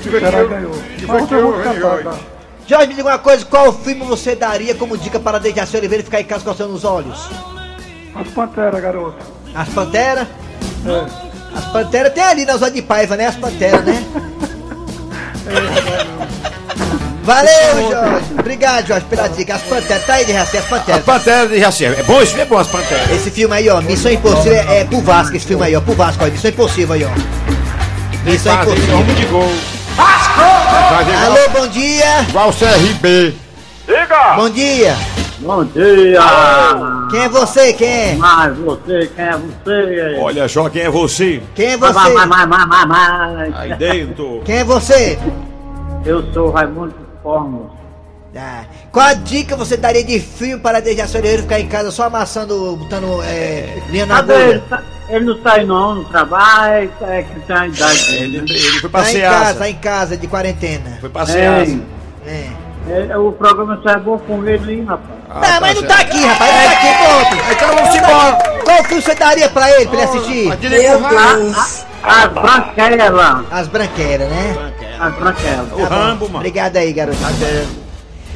Será 0.01 0.44
ganhou. 0.46 0.72
Mas 1.06 1.22
você 1.27 1.36
muito 1.36 1.62
cantada. 1.62 2.13
Jorge, 2.65 2.88
me 2.88 2.94
diga 2.94 3.10
uma 3.10 3.20
coisa, 3.20 3.44
qual 3.44 3.74
filme 3.74 4.06
você 4.06 4.34
daria 4.34 4.74
como 4.75 4.98
dica 4.98 5.20
para 5.20 5.42
Dejaci 5.42 5.75
Oliveira 5.75 6.06
ficar 6.06 6.22
em 6.22 6.25
casa 6.25 6.46
coçando 6.46 6.74
os 6.74 6.86
olhos? 6.86 7.30
As 8.15 8.30
panteras, 8.30 8.82
garoto. 8.82 9.25
As 9.54 9.68
Panteras? 9.68 10.25
As 11.56 11.66
Panteras 11.66 12.14
tem 12.14 12.24
ali 12.24 12.46
na 12.46 12.58
Zona 12.58 12.72
de 12.72 12.82
Paiva, 12.82 13.16
né? 13.16 13.28
As 13.28 13.36
Panteras, 13.36 13.84
né? 13.86 14.04
Valeu, 17.24 17.90
Jorge. 17.92 18.26
Obrigado, 18.38 18.88
Jorge, 18.88 19.06
pela 19.10 19.28
dica. 19.28 19.56
As 19.56 19.62
Panteras, 19.64 20.06
tá 20.06 20.14
aí, 20.16 20.26
Dejaci, 20.26 20.58
as 20.58 20.64
As 20.64 20.70
Panteras. 20.70 21.04
Panteras 21.04 21.50
de 21.50 21.60
Jaci. 21.60 21.86
É 21.86 22.04
bom, 22.04 22.22
esse 22.22 22.28
filme 22.34 22.44
é 22.44 22.46
bom, 22.46 22.58
as 22.58 22.68
Panteras. 22.68 23.10
Esse 23.12 23.32
filme 23.32 23.56
aí, 23.56 23.70
ó, 23.70 23.82
Missão 23.82 24.12
Impossível 24.12 24.54
é, 24.54 24.82
é 24.82 24.86
pro 24.86 25.02
Vasco, 25.02 25.36
esse 25.36 25.46
filme 25.48 25.66
aí, 25.66 25.76
ó, 25.76 25.82
pro 25.82 25.96
Vasco, 25.96 26.24
ó, 26.24 26.28
Missão 26.28 26.50
Impossível 26.52 26.94
aí, 26.94 27.04
ó. 27.06 28.30
Missão 28.30 28.54
Impossível. 28.62 28.98
rumo 28.98 29.14
de 29.14 29.26
gol. 29.26 29.52
Igual- 29.94 31.26
Alô, 31.26 31.50
bom 31.60 31.68
dia. 31.68 32.22
Igual 32.30 32.50
o 32.50 32.54
CRB. 32.54 33.34
Bom 34.36 34.50
dia. 34.50 34.96
Bom 35.46 35.64
dia! 35.66 36.20
Quem 37.12 37.20
é 37.22 37.30
você? 37.30 37.74
Quem 37.74 37.88
é? 37.88 38.16
Mas 38.16 38.58
você, 38.58 39.08
quem 39.16 39.25
é 39.25 39.38
você? 39.38 40.18
Olha 40.20 40.48
só 40.48 40.70
quem 40.70 40.82
é 40.82 40.90
você. 40.90 41.42
Quem 41.54 41.68
é 41.74 41.78
você? 41.78 41.94
mas, 41.94 42.28
mas, 42.28 42.48
mas, 42.48 42.68
mas, 42.68 42.88
mas. 42.88 43.56
Aí 43.56 43.75
dentro. 43.75 44.42
Quem 44.44 44.58
é 44.58 44.64
você? 44.64 45.20
Eu 46.06 46.24
sou 46.34 46.50
Raimundo 46.50 46.96
Formos. 47.22 47.68
Ah, 48.38 48.66
qual 48.92 49.06
a 49.06 49.14
dica 49.14 49.56
você 49.56 49.78
daria 49.78 50.04
de 50.04 50.20
filme 50.20 50.58
para 50.62 50.82
Dejaci 50.82 51.16
Oliveira 51.18 51.44
ficar 51.44 51.60
em 51.60 51.68
casa 51.70 51.90
só 51.90 52.04
amassando, 52.08 52.75
botando 52.75 53.22
é, 53.24 53.82
linha 53.90 54.06
na 54.06 54.20
ele? 54.20 54.34
agulha? 54.34 54.64
Tá- 54.70 54.84
Ele 55.08 55.25
não 55.25 55.42
sai 55.42 55.64
não, 55.66 55.96
no 55.96 56.04
trabalho, 56.06 56.92
é 57.02 57.22
que 57.24 57.40
tem 57.42 57.56
a 57.56 57.68
idade 57.68 58.16
Ele, 58.16 58.42
dele. 58.42 58.54
ele 58.60 58.80
foi 58.82 58.90
Tá 58.90 59.00
em 59.00 59.04
passear. 59.04 59.32
casa, 59.32 59.60
tá 59.60 59.70
em 59.70 59.75
casa, 59.75 60.18
de 60.18 60.28
quarentena. 60.28 60.98
Foi 61.00 61.10
passear. 61.10 61.66
Ei, 61.66 61.82
É. 62.28 63.08
é, 63.12 63.18
o 63.18 63.32
programa 63.32 63.80
só 63.82 63.90
é 63.92 63.98
bom 64.00 64.18
com 64.18 64.46
ele, 64.46 64.74
hein, 64.74 64.84
rapaz? 64.84 65.15
Não, 65.36 65.62
mas 65.62 65.75
não 65.75 65.84
tá 65.84 66.00
aqui, 66.00 66.25
rapaz, 66.25 66.51
não 66.54 66.63
tá 66.63 66.72
aqui, 66.72 66.88
pronto. 67.04 67.51
Então 67.51 67.75
vamos 67.75 67.96
embora. 67.96 68.38
Qual 68.63 68.84
filme 68.86 69.01
você 69.01 69.15
daria 69.15 69.50
pra 69.50 69.72
ele, 69.72 69.86
pra 69.88 69.94
ele 70.01 70.04
assistir? 70.10 70.51
Aquele 70.51 70.77
Deus. 70.77 71.01
As 72.04 72.27
branquelas, 72.30 73.46
As 73.51 73.68
branqueras, 73.68 74.30
né? 74.30 74.72
as 75.00 75.13
branquelas. 75.15 75.72
O 75.74 75.84
Rambo, 75.84 76.25
mano. 76.25 76.38
Obrigado 76.38 76.77
aí, 76.77 76.94
garoto. 76.94 77.18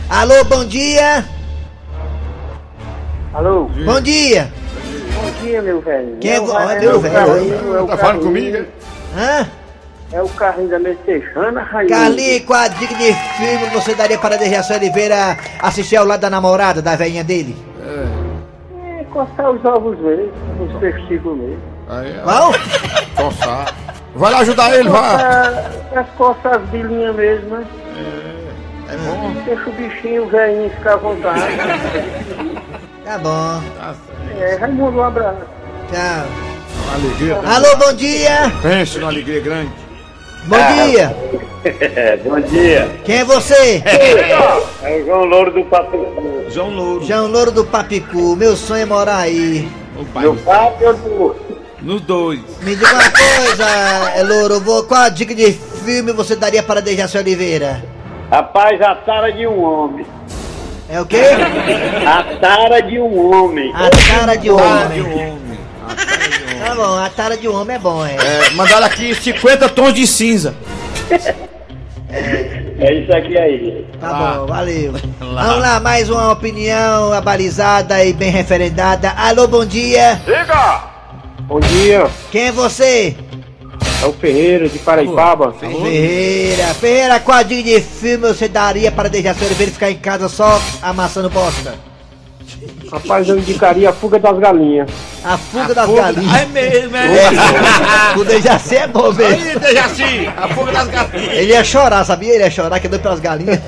Alô, 0.10 0.44
bom 0.46 0.66
dia. 0.66 1.24
Alô? 3.34 3.66
Bom 3.86 4.02
dia. 4.02 4.52
Bom 5.14 5.32
dia, 5.44 5.62
meu 5.62 5.80
velho. 5.82 6.18
Quem 6.20 6.32
é 6.32 6.40
Ra- 6.40 6.66
Olha, 6.66 6.80
meu 6.80 7.00
velho. 7.00 7.84
É 7.84 7.88
Tá 7.88 7.98
falando 7.98 8.20
comigo? 8.22 8.66
Hã? 9.16 9.48
É 10.12 10.22
o 10.24 10.30
carrinho 10.30 10.70
da 10.70 10.80
Messejana, 10.80 11.62
Raimundo. 11.62 11.94
Carlinhos, 11.94 12.46
qual 12.46 12.60
a 12.62 12.68
dica 12.68 12.96
de 12.96 13.14
filme 13.14 13.70
você 13.72 13.94
daria 13.94 14.18
para 14.18 14.38
Dejaci 14.38 14.74
Oliveira 14.74 15.38
assistir 15.62 15.98
ao 15.98 16.06
lado 16.06 16.22
da 16.22 16.30
namorada, 16.32 16.82
da 16.82 16.96
velhinha 16.96 17.24
dele? 17.24 17.56
É, 17.86 19.04
coçar 19.12 19.52
os 19.52 19.64
ovos 19.64 20.00
mesmo, 20.00 20.32
os 20.62 20.80
testículos 20.80 21.38
mesmo. 21.38 21.62
Aí, 21.90 22.14
Qual? 22.24 22.52
coçar. 23.16 23.74
Vai 24.16 24.32
lá 24.32 24.40
ajudar 24.40 24.76
ele, 24.76 24.90
vai. 24.90 25.12
Coçar, 25.12 25.72
as 25.96 26.10
coçar 26.18 26.56
as 26.56 26.70
bilinhas 26.70 27.16
mesmo, 27.16 27.58
né? 27.58 27.66
É 28.92 28.98
bom. 28.98 29.34
Deixa 29.46 29.70
o 29.70 29.74
bichinho 29.74 30.28
velhinho 30.30 30.70
ficar 30.72 30.94
à 30.94 30.98
vontade. 30.98 31.42
Tá 33.06 33.18
bom. 33.20 33.62
é, 34.40 34.56
Raimundo, 34.56 34.98
um 34.98 35.04
abraço. 35.04 35.38
Tchau. 35.92 36.26
Alegria. 36.96 37.36
Alô, 37.36 37.78
bom 37.78 37.94
dia. 37.94 38.52
Pense 38.64 38.98
numa 38.98 39.12
alegria 39.12 39.40
grande. 39.42 39.72
Bom 40.46 40.58
dia. 40.86 41.16
Bom 42.24 42.40
dia. 42.42 42.90
Quem 43.04 43.18
é 43.18 43.24
você? 43.26 43.84
É 44.82 45.02
o 45.02 45.06
João 45.06 45.26
Louro 45.26 45.52
do 45.52 45.64
Papo. 45.66 45.98
João 46.50 46.70
Louro. 46.70 47.06
João 47.06 47.28
Louro 47.28 47.52
do 47.52 47.66
Papicu. 47.66 48.36
Meu 48.36 48.56
sonho 48.56 48.84
é 48.84 48.86
morar 48.86 49.18
aí. 49.18 49.70
O 49.98 50.06
pai. 50.06 50.24
Do 50.24 50.36
Papo 50.36 50.86
ou 50.86 50.94
do... 50.94 51.36
Nos 51.82 52.02
dois. 52.02 52.40
Me 52.62 52.76
diga 52.76 52.94
uma 52.94 53.12
coisa, 53.12 53.66
é, 54.16 54.24
Louro. 54.24 54.60
Vou, 54.62 54.84
qual 54.84 55.02
a 55.02 55.10
dica 55.10 55.36
de 55.36 55.52
filme 55.52 56.14
você 56.14 56.36
daria 56.36 56.64
para 56.64 56.82
Dejaci 56.82 57.18
Oliveira? 57.18 57.84
Rapaz, 58.32 58.82
a 58.82 58.96
tara 58.96 59.32
de 59.32 59.46
um 59.46 59.62
homem. 59.62 60.06
É 60.90 61.00
o 61.00 61.06
quê? 61.06 61.22
A 62.06 62.24
tara 62.40 62.82
de 62.82 63.00
um 63.00 63.32
homem. 63.32 63.72
A 63.76 63.90
tara 63.90 64.36
de 64.36 64.50
um 64.50 64.56
homem. 64.56 64.60
A 64.60 64.76
cara 64.76 64.96
de 64.96 65.04
um 65.04 65.14
homem. 65.14 66.49
Tá 66.60 66.76
bom, 66.76 66.98
a 67.00 67.10
tara 67.10 67.38
de 67.38 67.48
homem 67.48 67.76
é 67.76 67.80
bom, 67.80 68.06
é. 68.06 68.16
É, 68.16 68.50
mandaram 68.52 68.86
aqui 68.86 69.16
50 69.16 69.70
tons 69.70 69.94
de 69.94 70.06
cinza. 70.06 70.54
É 72.80 72.94
isso 72.94 73.12
aqui 73.16 73.38
aí. 73.38 73.86
Tá 74.00 74.12
Lá. 74.12 74.34
bom, 74.40 74.48
valeu. 74.48 74.94
Vamos 75.20 75.60
lá, 75.62 75.80
mais 75.80 76.10
uma 76.10 76.32
opinião 76.32 77.14
abalizada 77.14 78.04
e 78.04 78.14
bem 78.14 78.30
referendada. 78.30 79.12
Alô, 79.12 79.48
bom 79.48 79.66
dia. 79.66 80.22
Bom 81.44 81.60
dia. 81.60 82.08
Quem 82.32 82.48
é 82.48 82.52
você? 82.52 83.16
É 84.02 84.06
o 84.06 84.14
Ferreira 84.14 84.70
de 84.70 84.80
Paraipaba. 84.80 85.54
Ferreira. 85.54 86.74
Ferreira, 86.76 87.20
qual 87.20 87.38
a 87.38 87.44
dica 87.44 87.64
de 87.70 87.82
filme 87.82 88.28
você 88.28 88.48
daria 88.48 88.92
para 88.92 89.10
Dejaci 89.10 89.44
Oliveira 89.46 89.72
ficar 89.72 89.92
em 89.92 89.98
casa 89.98 90.30
só 90.30 90.62
amassando 90.82 91.30
bosta? 91.30 91.74
Rapaz, 92.92 93.28
eu 93.30 93.38
indicaria 93.38 93.90
a 93.90 93.94
fuga 93.94 94.18
das 94.20 94.40
galinhas. 94.40 94.90
A 95.24 95.38
fuga 95.38 95.74
das 95.76 95.86
Fuga- 95.86 96.02
galinhas. 96.02 96.42
É 96.42 96.46
mesmo, 96.46 96.96
é. 96.98 97.06
É, 97.06 98.18
o 98.18 98.24
Dejaci 98.26 98.76
é 98.78 98.88
bom 98.88 99.14
mesmo. 99.14 99.50
Aí, 99.50 99.60
Dejaci, 99.60 100.30
a 100.36 100.48
fuga 100.50 100.72
das 100.72 100.88
galinhas. 100.88 101.34
Ele 101.34 101.52
ia 101.52 101.64
chorar, 101.64 102.04
sabia? 102.04 102.34
Ele 102.34 102.44
ia 102.44 102.50
chorar 102.52 102.80
que 102.80 102.88
é 102.88 102.90
doido 102.90 103.02
pelas 103.02 103.20
galinhas. 103.20 103.60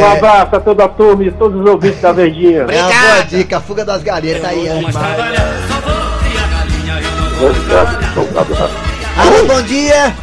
Um 0.00 0.04
abraço 0.12 0.56
a 0.56 0.60
toda 0.60 0.84
a 0.84 0.88
turma 0.88 1.24
e 1.24 1.30
todos 1.32 1.60
os 1.60 1.66
ouvintes 1.68 2.00
da 2.00 2.12
Verdinha. 2.12 2.66
É 2.68 2.82
uma 2.82 2.88
boa 2.92 3.24
dica, 3.28 3.56
a 3.56 3.60
fuga 3.60 3.84
das 3.84 4.02
galinhas. 4.02 4.40
Tá 4.42 4.48
aí, 4.48 4.68
animal. 4.68 5.02
Alô, 9.16 9.44
bom 9.46 9.62
dia. 9.62 10.14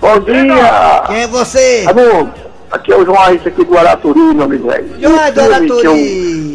Bom 0.00 0.18
dia! 0.20 1.02
Quem 1.06 1.22
é 1.22 1.26
você? 1.28 1.84
Amor, 1.88 2.28
aqui 2.70 2.92
é 2.92 2.96
o 2.96 3.04
João 3.04 3.20
Arista 3.20 3.48
aqui 3.48 3.64
do 3.64 3.78
Araturi, 3.78 4.18
meu 4.34 4.44
amigo 4.44 4.68
velho. 4.68 4.88
João 5.00 5.32
Dona 5.32 5.54
Filme 5.58 5.66
que 5.80 5.86
eu- 5.86 5.92
Turi. 5.92 6.51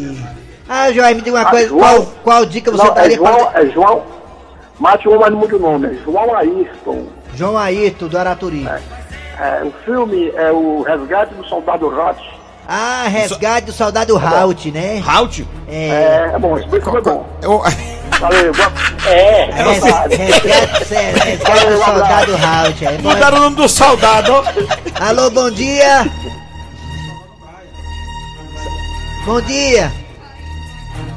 Ah, 0.70 0.92
João, 0.92 1.08
me 1.16 1.22
diga 1.22 1.38
uma 1.38 1.42
Ah, 1.48 1.52
coisa. 1.52 1.68
João? 1.70 1.80
Qual, 1.82 2.06
qual 2.24 2.46
dica 2.46 2.72
você 2.72 2.84
Não, 2.84 2.92
é 2.92 2.96
daria 2.96 3.16
João, 3.18 3.46
para... 3.46 3.62
é 3.64 3.66
João. 3.68 4.04
Mate 4.80 5.10
um, 5.10 5.18
mas 5.20 5.32
não 5.32 5.40
muda 5.40 5.56
o 5.56 5.60
nome, 5.60 5.88
é 5.88 5.94
João 6.04 6.36
Ayrton. 6.36 7.08
João 7.34 7.58
Ayrton, 7.58 8.08
do 8.08 8.18
Araturi. 8.18 8.68
É, 9.40 9.64
o 9.64 9.72
filme 9.86 10.32
é 10.36 10.52
o 10.52 10.82
Resgate 10.84 11.34
do 11.34 11.44
Soldado 11.48 11.88
Hot. 11.88 12.20
Ah, 12.70 13.06
resgate 13.08 13.68
do 13.68 13.72
soldado 13.72 14.18
Halt, 14.18 14.66
né? 14.74 15.02
Halt? 15.08 15.40
É. 15.70 15.88
É, 15.88 16.32
é 16.36 16.38
bom, 16.40 16.58
filme 16.58 16.82
foi 16.82 17.02
bom. 17.02 17.26
Eu- 17.42 17.64
Valeu, 18.20 18.52
boa... 18.52 18.72
É, 19.06 19.42
é. 19.44 19.52
Resgate, 19.54 20.16
é, 20.94 21.12
resgate 21.12 21.66
do 21.66 21.78
soldado 21.84 22.32
Halt. 22.46 22.82
É. 22.82 22.98
Mudaram 22.98 23.38
o 23.38 23.40
nome 23.42 23.56
do 23.56 23.70
soldado. 23.70 24.34
Alô, 25.00 25.30
bom 25.30 25.50
dia. 25.50 26.06
Bom 29.26 29.40
dia. 29.42 29.92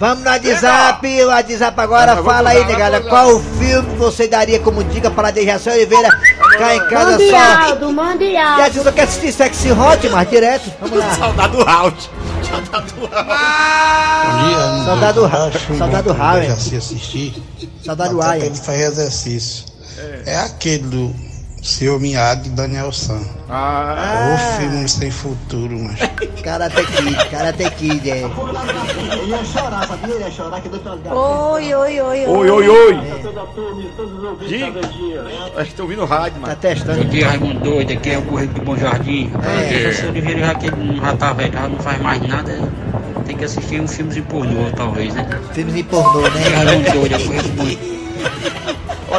Vamos 0.00 0.25
no 0.25 0.30
WhatsApp, 0.30 1.25
o 1.25 1.26
WhatsApp 1.28 1.78
agora, 1.78 2.14
Vamos 2.14 2.33
fala 2.33 2.49
aí, 2.50 2.64
negada. 2.64 3.02
Qual 3.02 3.37
o 3.37 3.40
filme 3.59 3.97
você 3.97 4.26
daria 4.26 4.59
como 4.59 4.83
dica 4.83 5.11
para 5.11 5.30
Dejaci 5.30 5.69
Oliveira 5.69 6.09
ficar 6.52 6.75
em 6.75 6.88
casa 6.88 7.11
só? 7.11 7.19
Mundial, 7.19 7.76
do 7.76 7.92
E 8.23 8.37
a 8.38 8.71
Júlia 8.71 8.92
quer 8.92 9.02
assistir 9.02 9.30
Sexy 9.30 9.71
Hot, 9.73 10.09
mas 10.09 10.30
direto. 10.30 10.73
Vamos 10.80 10.99
lá. 10.99 11.14
Saudade 11.16 11.54
do 11.54 11.62
round. 11.64 12.11
Saudade 12.49 12.92
do 12.95 13.07
round. 13.07 14.85
Saudade 14.87 15.12
do 15.12 15.26
Ra- 15.26 15.50
saudade 15.78 16.02
do 16.04 16.12
Ryan. 16.14 16.45
Já 16.47 16.57
se 16.57 16.76
assistir. 16.76 17.42
Saudade 17.85 18.11
do 18.11 18.16
Mas 18.16 18.26
Ryan. 18.26 18.38
também 18.38 18.52
de 18.52 18.61
fazer 18.61 18.83
exercício. 18.85 19.64
É 20.25 20.38
aquele 20.38 20.85
do 20.85 21.14
Seu 21.62 22.00
Miyagi 22.00 22.47
e 22.47 22.50
Daniel 22.50 22.90
San. 22.90 23.21
Ah, 23.49 24.35
Ô 24.35 24.59
filme 24.61 24.88
sem 24.88 25.11
futuro, 25.11 25.79
mas. 25.79 25.99
Karate 26.43 26.83
Kid, 26.87 27.29
Karate 27.31 27.71
Kid, 27.73 28.11
é. 28.11 28.23
Ele 28.23 29.31
ia 29.31 29.45
chorar, 29.45 29.87
sabia? 29.87 30.14
Ele 30.14 30.25
ia 30.25 30.31
chorar 30.31 30.61
que 30.62 30.69
deu 30.71 30.81
pra 30.81 31.14
Oi, 31.14 31.75
oi, 31.75 32.00
oi, 32.00 32.26
Oi, 32.26 32.50
oi, 32.50 32.69
oi. 32.69 32.95
Cada 34.59 34.81
dia. 34.88 35.25
acho 35.57 35.71
que 35.71 35.76
tô 35.76 35.83
ouvindo 35.83 36.05
rádio, 36.07 36.40
Tá 36.40 36.47
mano. 36.47 36.57
testando. 36.57 37.05
dia, 37.05 37.29
Raimundo 37.29 37.61
Doido, 37.61 37.93
aqui 37.93 38.11
é 38.11 38.19
o 38.19 38.23
Correio 38.23 38.50
do 38.50 38.62
Bom 38.62 38.76
Jardim. 38.79 39.31
É. 39.45 39.85
É. 39.88 39.93
Se 39.93 40.07
Oliveira 40.07 40.40
já, 40.47 40.55
que 40.55 40.71
não 40.71 40.97
já 40.97 41.17
tá 41.17 41.33
velho, 41.35 41.52
já 41.52 41.69
não 41.69 41.79
faz 41.79 42.00
mais 42.00 42.23
nada, 42.26 42.59
tem 43.26 43.37
que 43.37 43.45
assistir 43.45 43.81
uns 43.83 43.95
filmes 43.95 44.14
de 44.14 44.23
pornô, 44.23 44.71
talvez, 44.75 45.14
né? 45.14 45.29
Filmes 45.52 45.75
de 45.75 45.83
pornô, 45.83 46.26
É 46.26 46.31
né? 46.31 46.49
Raimundo 46.64 46.90
Doido, 46.93 47.14
eu 47.21 47.26
conheço 47.26 47.49
muito. 47.52 48.00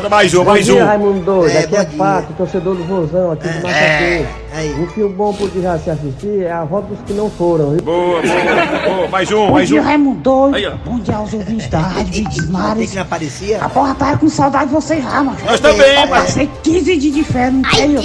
Bota 0.02 0.10
mais 0.10 0.34
um, 0.34 0.44
mais 0.44 0.68
Bom 0.68 0.74
dia, 0.74 0.84
um. 0.84 0.88
Raimundo 0.88 1.20
Doido. 1.20 1.52
É, 1.56 1.60
aqui 1.60 1.76
é. 1.76 1.86
Pato, 1.86 2.34
torcedor 2.34 2.74
do 2.76 2.84
Vozão, 2.86 3.32
aqui 3.34 3.48
do 3.48 3.54
Macacu. 3.62 4.42
Aí. 4.54 4.74
Um 4.82 4.88
filme 4.88 5.14
bom 5.14 5.32
pro 5.32 5.48
dia 5.50 5.78
se 5.78 5.92
assistir 5.92 6.42
é 6.44 6.52
A 6.52 6.64
Volta 6.64 6.88
dos 6.88 7.00
que 7.06 7.14
não 7.14 7.30
foram, 7.30 7.70
viu? 7.72 7.82
Boa, 7.84 8.20
boa, 8.22 8.96
boa. 8.96 9.08
Mais 9.10 9.32
um, 9.32 9.46
Bom 9.46 9.52
mais 9.54 9.68
dia, 9.68 9.80
um. 9.80 9.84
Raimundo 9.84 10.20
Doido. 10.22 10.56
Aí, 10.56 10.66
ó. 10.66 10.72
Bom 10.84 10.98
dia 11.00 11.16
aos 11.16 11.32
ouvintes 11.34 11.68
da 11.70 11.80
Rádio 11.80 12.14
Verdes 12.24 12.38
Tem 12.44 12.48
Mares. 12.52 12.90
que 12.90 12.96
não 12.96 13.02
aparecia? 13.04 13.62
A 13.64 13.70
porra 13.70 13.94
tava 13.94 14.18
com 14.18 14.28
saudade 14.28 14.66
de 14.66 14.72
vocês 14.74 15.04
lá, 15.06 15.24
mano. 15.24 15.38
Nós 15.46 15.60
também, 15.60 15.86
É. 15.92 15.96
mano. 16.00 16.10
Passei 16.10 16.50
15 16.64 16.98
dias 16.98 17.14
de 17.14 17.24
férias 17.24 17.54
no 17.54 17.60
interior 17.60 18.04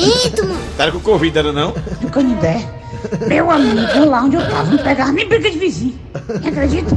Tá 0.76 0.90
com 0.92 1.00
Covid, 1.00 1.38
era 1.38 1.52
não? 1.52 1.72
do 2.02 2.10
Canindé. 2.10 2.60
Meu 3.26 3.50
amigo, 3.50 4.04
lá 4.06 4.22
onde 4.22 4.36
eu 4.36 4.48
tava, 4.48 4.70
não 4.70 4.78
pegava 4.78 5.12
nem 5.12 5.28
briga 5.28 5.50
de 5.50 5.58
vizinho. 5.58 5.98
Acredita? 6.46 6.96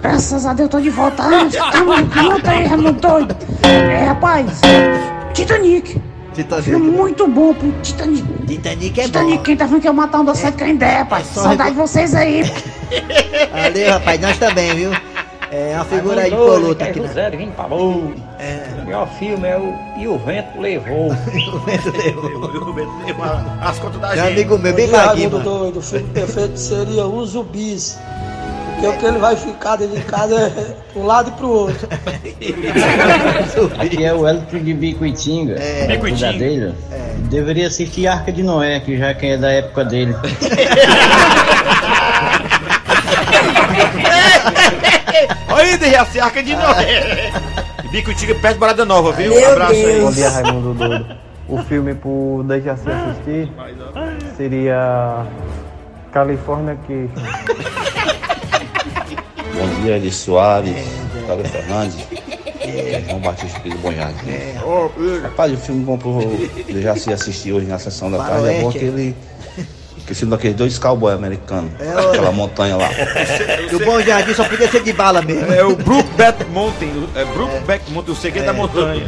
Graças 0.00 0.46
a 0.46 0.52
Deus, 0.52 0.68
tô 0.70 0.80
de 0.80 0.90
volta. 0.90 1.22
Raimundo, 1.22 2.10
conta 2.10 2.50
aí, 2.50 2.66
Raimundo 2.66 3.00
Doido. 3.00 3.36
É, 3.62 4.04
rapaz, 4.04 4.60
Titanic. 5.32 6.00
Titanic. 6.34 6.64
Filme 6.64 6.90
muito 6.90 7.26
bom 7.26 7.52
pro 7.54 7.70
Titanic. 7.82 8.24
Titanic 8.46 9.00
é 9.00 9.04
Titanic, 9.04 9.36
bom. 9.36 9.42
quem 9.42 9.56
tá 9.56 9.66
falando 9.66 9.82
que 9.82 9.88
eu 9.88 9.92
matar 9.92 10.20
um 10.20 10.24
da 10.24 10.34
sete 10.34 10.56
Canindé, 10.56 10.98
rapaz. 10.98 11.26
só 11.32 11.42
Saudade 11.42 11.70
de 11.70 11.76
vocês 11.76 12.14
aí. 12.14 12.42
Valeu, 13.52 13.90
rapaz. 13.92 14.20
Nós 14.20 14.38
também, 14.38 14.74
viu? 14.74 14.90
É 15.54 15.74
uma 15.74 15.84
figura 15.84 16.22
aí 16.22 16.30
Doido, 16.30 16.82
aqui, 16.82 16.98
é 16.98 17.02
né? 17.02 17.08
José 17.08 17.30
de. 17.30 17.36
É. 18.38 18.62
O 18.80 18.86
melhor 18.86 19.06
filme 19.18 19.46
é 19.46 19.58
o 19.58 19.74
E 20.00 20.08
o 20.08 20.16
Vento 20.18 20.58
Levou. 20.58 21.12
As 23.60 23.78
contas 23.78 24.00
da 24.00 24.08
Meu 24.08 24.16
gente. 24.16 24.32
amigo 24.32 24.58
meu, 24.58 24.72
bem 24.72 24.90
Raimundo 24.90 25.36
mano. 25.38 25.58
Doido, 25.58 25.78
o 25.80 25.82
filme 25.82 26.08
perfeito 26.08 26.56
seria 26.56 27.04
Os 27.04 27.32
Zumbis. 27.32 27.98
Porque 28.72 28.86
o 28.86 28.98
que 28.98 29.04
ele 29.04 29.18
vai 29.18 29.36
ficar 29.36 29.76
dentro 29.76 29.94
de 29.94 30.04
casa 30.04 30.40
é 30.40 30.74
pro 30.90 31.04
lado 31.04 31.28
e 31.28 31.32
pro 31.32 31.48
outro. 31.50 31.86
Aqui 33.78 34.04
é 34.04 34.14
o 34.14 34.26
Elton 34.26 34.58
de 34.58 34.72
Bicuitinga. 34.72 35.56
É. 35.60 35.86
Bicuitinga. 35.86 36.32
dele. 36.32 36.74
Deveria 37.28 37.66
assistir 37.66 38.06
Arca 38.06 38.32
de 38.32 38.42
Noé, 38.42 38.80
que 38.80 38.96
já 38.96 39.12
que 39.12 39.26
é 39.26 39.36
da 39.36 39.52
época 39.52 39.84
dele. 39.84 40.16
Olha 45.48 45.62
aí, 45.62 45.76
Dejaci, 45.78 46.20
arca 46.20 46.42
de 46.42 46.54
Noé. 46.54 47.32
Bico 47.90 48.14
Tiga 48.14 48.34
perto 48.36 48.54
de 48.54 48.60
Barada 48.60 48.84
Nova, 48.84 49.12
viu? 49.12 49.34
Meu 49.34 49.52
Abraço 49.52 49.72
aí. 49.72 49.82
Deus. 49.84 50.04
Bom 50.04 50.12
dia, 50.12 50.30
Raimundo 50.30 50.74
Doido. 50.74 51.16
O 51.48 51.58
filme 51.64 51.94
pro 51.94 52.42
Dejaci 52.46 52.88
assistir 52.88 53.52
seria 54.36 55.26
California 56.12 56.78
que 56.86 57.10
Bom 59.54 59.82
dia, 59.82 59.96
Eli 59.96 60.10
Soares, 60.10 60.74
Cláudio 61.26 61.48
Fernandes, 61.48 62.06
João 63.06 63.20
Batista 63.20 63.58
aqui 63.58 63.68
do 63.68 63.78
Bom 63.78 63.92
Jardim. 63.92 64.30
Ô, 64.64 64.90
liga. 64.96 65.28
Rapaz, 65.28 65.52
o 65.52 65.56
filme 65.56 65.84
bom 65.84 65.98
pro 65.98 66.20
já 66.80 66.96
se 66.96 67.12
assistir 67.12 67.52
hoje 67.52 67.66
na 67.66 67.78
sessão 67.78 68.10
da 68.10 68.18
tarde 68.18 68.48
é 68.48 68.60
bom 68.60 68.72
Faroeste. 68.72 68.78
aquele. 68.78 69.16
Aquele 70.04 70.30
daqueles 70.30 70.56
dois 70.56 70.78
cowboys 70.78 71.14
americanos. 71.14 71.70
É, 71.80 71.88
aquela 71.92 72.32
montanha 72.32 72.76
lá. 72.76 72.88
Do 73.70 73.78
Bom 73.84 74.00
Jardim 74.00 74.34
só 74.34 74.44
podia 74.44 74.68
ser 74.68 74.82
de 74.82 74.92
bala 74.92 75.22
mesmo. 75.22 75.52
É 75.52 75.64
o 75.64 75.76
Brookback 75.76 76.44
Mountain. 76.46 77.08
É 77.14 77.24
Brookback 77.24 77.90
Mountain, 77.90 78.14
o 78.14 78.16
segredo 78.16 78.46
da 78.46 78.52
montanha. 78.52 79.06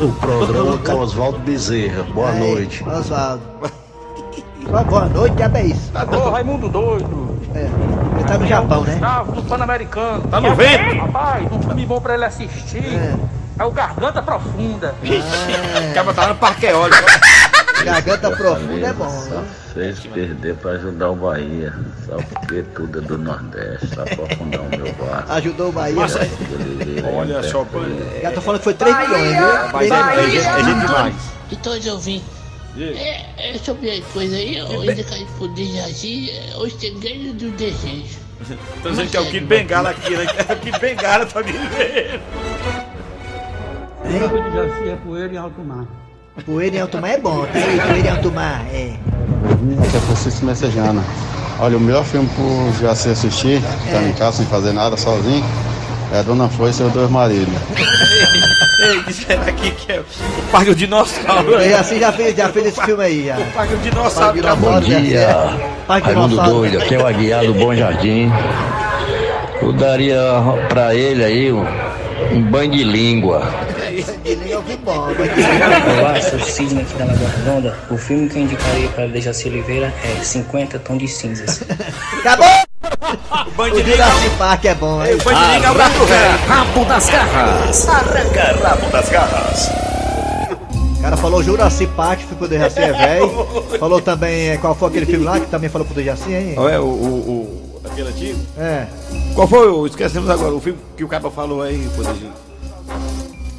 o 0.00 0.12
programa 0.12 0.78
com 0.78 0.92
Oswaldo 0.94 1.38
Bezerra. 1.38 2.02
Boa 2.04 2.30
Aí, 2.30 2.38
noite. 2.38 2.84
Oswaldo. 2.84 3.42
Boa- 4.88 5.06
noite, 5.06 5.34
diabo 5.34 5.56
é 5.56 5.64
isso. 5.64 5.90
Ô, 6.12 6.30
Raimundo 6.30 6.68
Doido. 6.68 7.38
É. 7.54 7.60
Ele 7.60 8.24
tá 8.26 8.38
no 8.38 8.46
Japão, 8.46 8.82
né? 8.82 8.92
Gustavo 8.92 9.32
do 9.32 9.42
Pan-Americano. 9.42 10.22
Tá 10.28 10.40
no 10.40 10.54
vento? 10.54 10.96
Rapaz, 10.98 11.46
um 11.50 11.62
filme 11.62 11.86
bom 11.86 12.00
pra 12.00 12.14
ele 12.14 12.24
assistir. 12.26 12.84
É, 13.58 13.64
o 13.64 13.70
Garganta 13.70 14.22
Profunda. 14.22 14.94
O 15.02 15.94
cara 15.94 16.12
tava 16.12 16.28
no 16.28 16.34
parque 16.36 16.66
eólico. 16.66 17.02
Garganta 17.92 18.30
profunda 18.36 18.86
é 18.86 18.92
bom. 18.92 19.24
né? 19.24 19.44
Fez 19.74 20.00
perder 20.00 20.54
pra 20.56 20.70
ajudar 20.72 21.10
o 21.10 21.16
Bahia. 21.16 21.74
Só 22.06 22.16
porque 22.16 22.62
tudo 22.74 22.98
é 22.98 23.02
do 23.02 23.18
Nordeste. 23.18 23.88
Só 23.94 24.04
pra 24.04 24.24
afundar 24.34 24.60
o 24.60 24.68
meu 24.70 24.92
barco. 24.94 25.32
Ajudou 25.32 25.68
o 25.68 25.72
Bahia. 25.72 25.94
Nossa. 25.96 26.18
né? 26.18 26.28
Olha 27.14 27.42
só, 27.42 27.64
pô. 27.64 27.78
Já 28.22 28.30
tô 28.32 28.40
falando 28.40 28.58
que 28.60 28.64
foi 28.64 28.74
3 28.74 28.96
milhões, 28.96 29.28
viu? 29.36 29.72
Mas 29.72 29.90
é, 29.90 29.94
é, 29.94 30.30
gente- 30.30 30.36
é 30.46 30.64
gente 30.64 30.80
demais. 30.86 31.14
Então 31.52 31.76
eu 31.76 31.92
ouvi. 31.94 32.22
É, 32.78 33.54
é 33.54 33.58
sobre 33.58 33.90
a 33.90 34.02
coisa 34.12 34.36
aí, 34.36 34.62
hoje 34.62 35.02
caí 35.02 35.26
por 35.36 35.48
Dejaci, 35.54 36.30
hoje 36.56 36.76
tem 36.76 36.96
ganho 37.00 37.32
do 37.34 37.50
desejo. 37.52 38.18
Tô 38.84 38.90
dizendo 38.90 39.10
que 39.10 39.16
é 39.16 39.20
o 39.20 39.26
Kid 39.26 39.46
Bengala 39.46 39.90
aqui, 39.90 40.14
né? 40.16 40.26
É 40.48 40.52
o 40.52 40.56
Kid 40.58 40.78
Bengala, 40.78 41.26
tá 41.26 41.42
me 41.42 41.50
vendo. 41.50 42.20
o 44.04 44.50
Dejaci 44.50 44.88
é 44.90 44.96
poeira 45.04 45.32
em 45.32 45.36
alto 45.36 45.60
mar. 45.62 45.86
Poeira 46.44 46.76
em 46.76 46.80
alto 46.80 46.98
mar 46.98 47.10
é 47.10 47.18
bom, 47.18 47.44
tá 47.46 47.58
aí, 47.58 47.80
poeira 47.80 48.08
em 48.08 48.10
alto 48.10 48.32
mar, 48.32 48.64
é. 48.72 48.92
Aqui 49.86 49.96
é 49.96 50.00
Francisco 50.00 50.46
Messejana. 50.46 51.02
Olha, 51.58 51.76
o 51.76 51.80
melhor 51.80 52.04
filme 52.04 52.28
pro 52.28 52.72
já 52.80 52.94
se 52.94 53.08
assistir, 53.10 53.60
tá 53.90 54.02
em 54.02 54.12
casa 54.12 54.38
sem 54.38 54.46
fazer 54.46 54.72
nada, 54.72 54.96
sozinho, 54.96 55.44
é 56.12 56.22
Dona 56.22 56.48
Flor 56.48 56.70
e 56.70 56.72
seus 56.72 56.92
dois 56.92 57.10
maridos. 57.10 57.52
Ei, 58.80 59.02
disseram 59.06 59.42
aqui 59.42 59.72
que 59.72 59.92
é 59.92 60.00
o 60.00 60.04
Parque 60.52 60.70
do 60.70 60.76
Dinossauro. 60.76 61.60
E 61.60 61.74
assim 61.74 61.98
já 61.98 62.12
fez, 62.12 62.36
já 62.36 62.48
fez 62.48 62.66
esse 62.66 62.82
filme 62.82 63.02
aí, 63.04 63.26
já. 63.26 63.36
O 63.36 63.44
Parque 63.52 63.74
do 63.74 63.82
Dinossauro. 63.82 64.42
Parque 64.42 64.60
Bom 64.60 64.80
dia. 64.80 65.28
Parque 65.86 66.06
Raimundo 66.06 66.28
Dinossauro. 66.28 66.58
Doido, 66.60 66.78
aqui 66.78 66.94
é 66.94 66.98
o 66.98 67.06
Aguiar 67.06 67.44
do 67.44 67.54
Bom 67.54 67.74
Jardim. 67.74 68.30
Eu 69.60 69.72
daria 69.72 70.20
pra 70.68 70.94
ele 70.94 71.24
aí 71.24 71.52
um, 71.52 71.66
um 72.32 72.42
banho 72.42 72.70
de 72.70 72.84
língua. 72.84 73.42
De 74.68 74.74
língua- 74.76 74.94
Olá, 76.00 76.20
sou 76.20 76.38
Sidney 76.40 76.82
aqui 76.82 76.94
da 76.98 77.04
Lagoa 77.06 77.28
Redonda. 77.30 77.78
O 77.90 77.96
filme 77.96 78.28
que 78.28 78.36
eu 78.38 78.42
indicaria 78.42 78.88
para 78.90 79.06
Dejaci 79.06 79.48
Oliveira 79.48 79.94
é 80.04 80.22
50 80.22 80.78
Tons 80.78 80.98
de 80.98 81.08
Cinzas. 81.08 81.62
Acabou! 82.18 82.46
O 82.50 83.48
O 83.48 83.50
Bandirinho 83.52 83.96
Jurassic 83.96 84.30
Park 84.36 84.64
é 84.66 84.74
bom, 84.74 85.00
aí. 85.00 85.14
o 85.14 85.18
Bandirinho 85.22 85.64
é 85.64 85.70
o 85.70 85.74
velho. 86.06 86.38
Rabo 86.46 86.84
das 86.84 87.08
garras. 87.10 87.88
Arranca 87.88 88.58
rabo 88.62 88.90
das 88.90 89.08
garras. 89.08 89.70
O 90.98 91.00
cara 91.02 91.16
falou 91.16 91.42
Jurassic 91.42 91.90
Park, 91.94 92.20
pro 92.36 92.46
Dejaci 92.48 92.80
é 92.80 92.92
velho. 92.92 93.28
Falou 93.80 94.00
também, 94.02 94.50
é, 94.50 94.56
qual 94.58 94.74
foi 94.74 94.88
aquele 94.88 95.06
filme 95.06 95.24
lá 95.24 95.38
que 95.40 95.46
também 95.46 95.70
falou 95.70 95.86
pro 95.86 95.94
Dejaci, 95.94 96.32
hein? 96.34 96.54
É, 96.56 96.78
o, 96.78 96.82
o, 96.84 96.88
o. 96.88 97.80
Aquele 97.90 98.08
antigo? 98.08 98.38
É. 98.58 98.86
Qual 99.34 99.46
foi 99.48 99.68
o. 99.70 99.86
Esquecemos 99.86 100.28
agora, 100.28 100.52
o 100.52 100.60
filme 100.60 100.78
que 100.96 101.04
o 101.04 101.08
cara 101.08 101.30
falou 101.30 101.62
aí, 101.62 101.88
Poderzinho. 101.96 102.32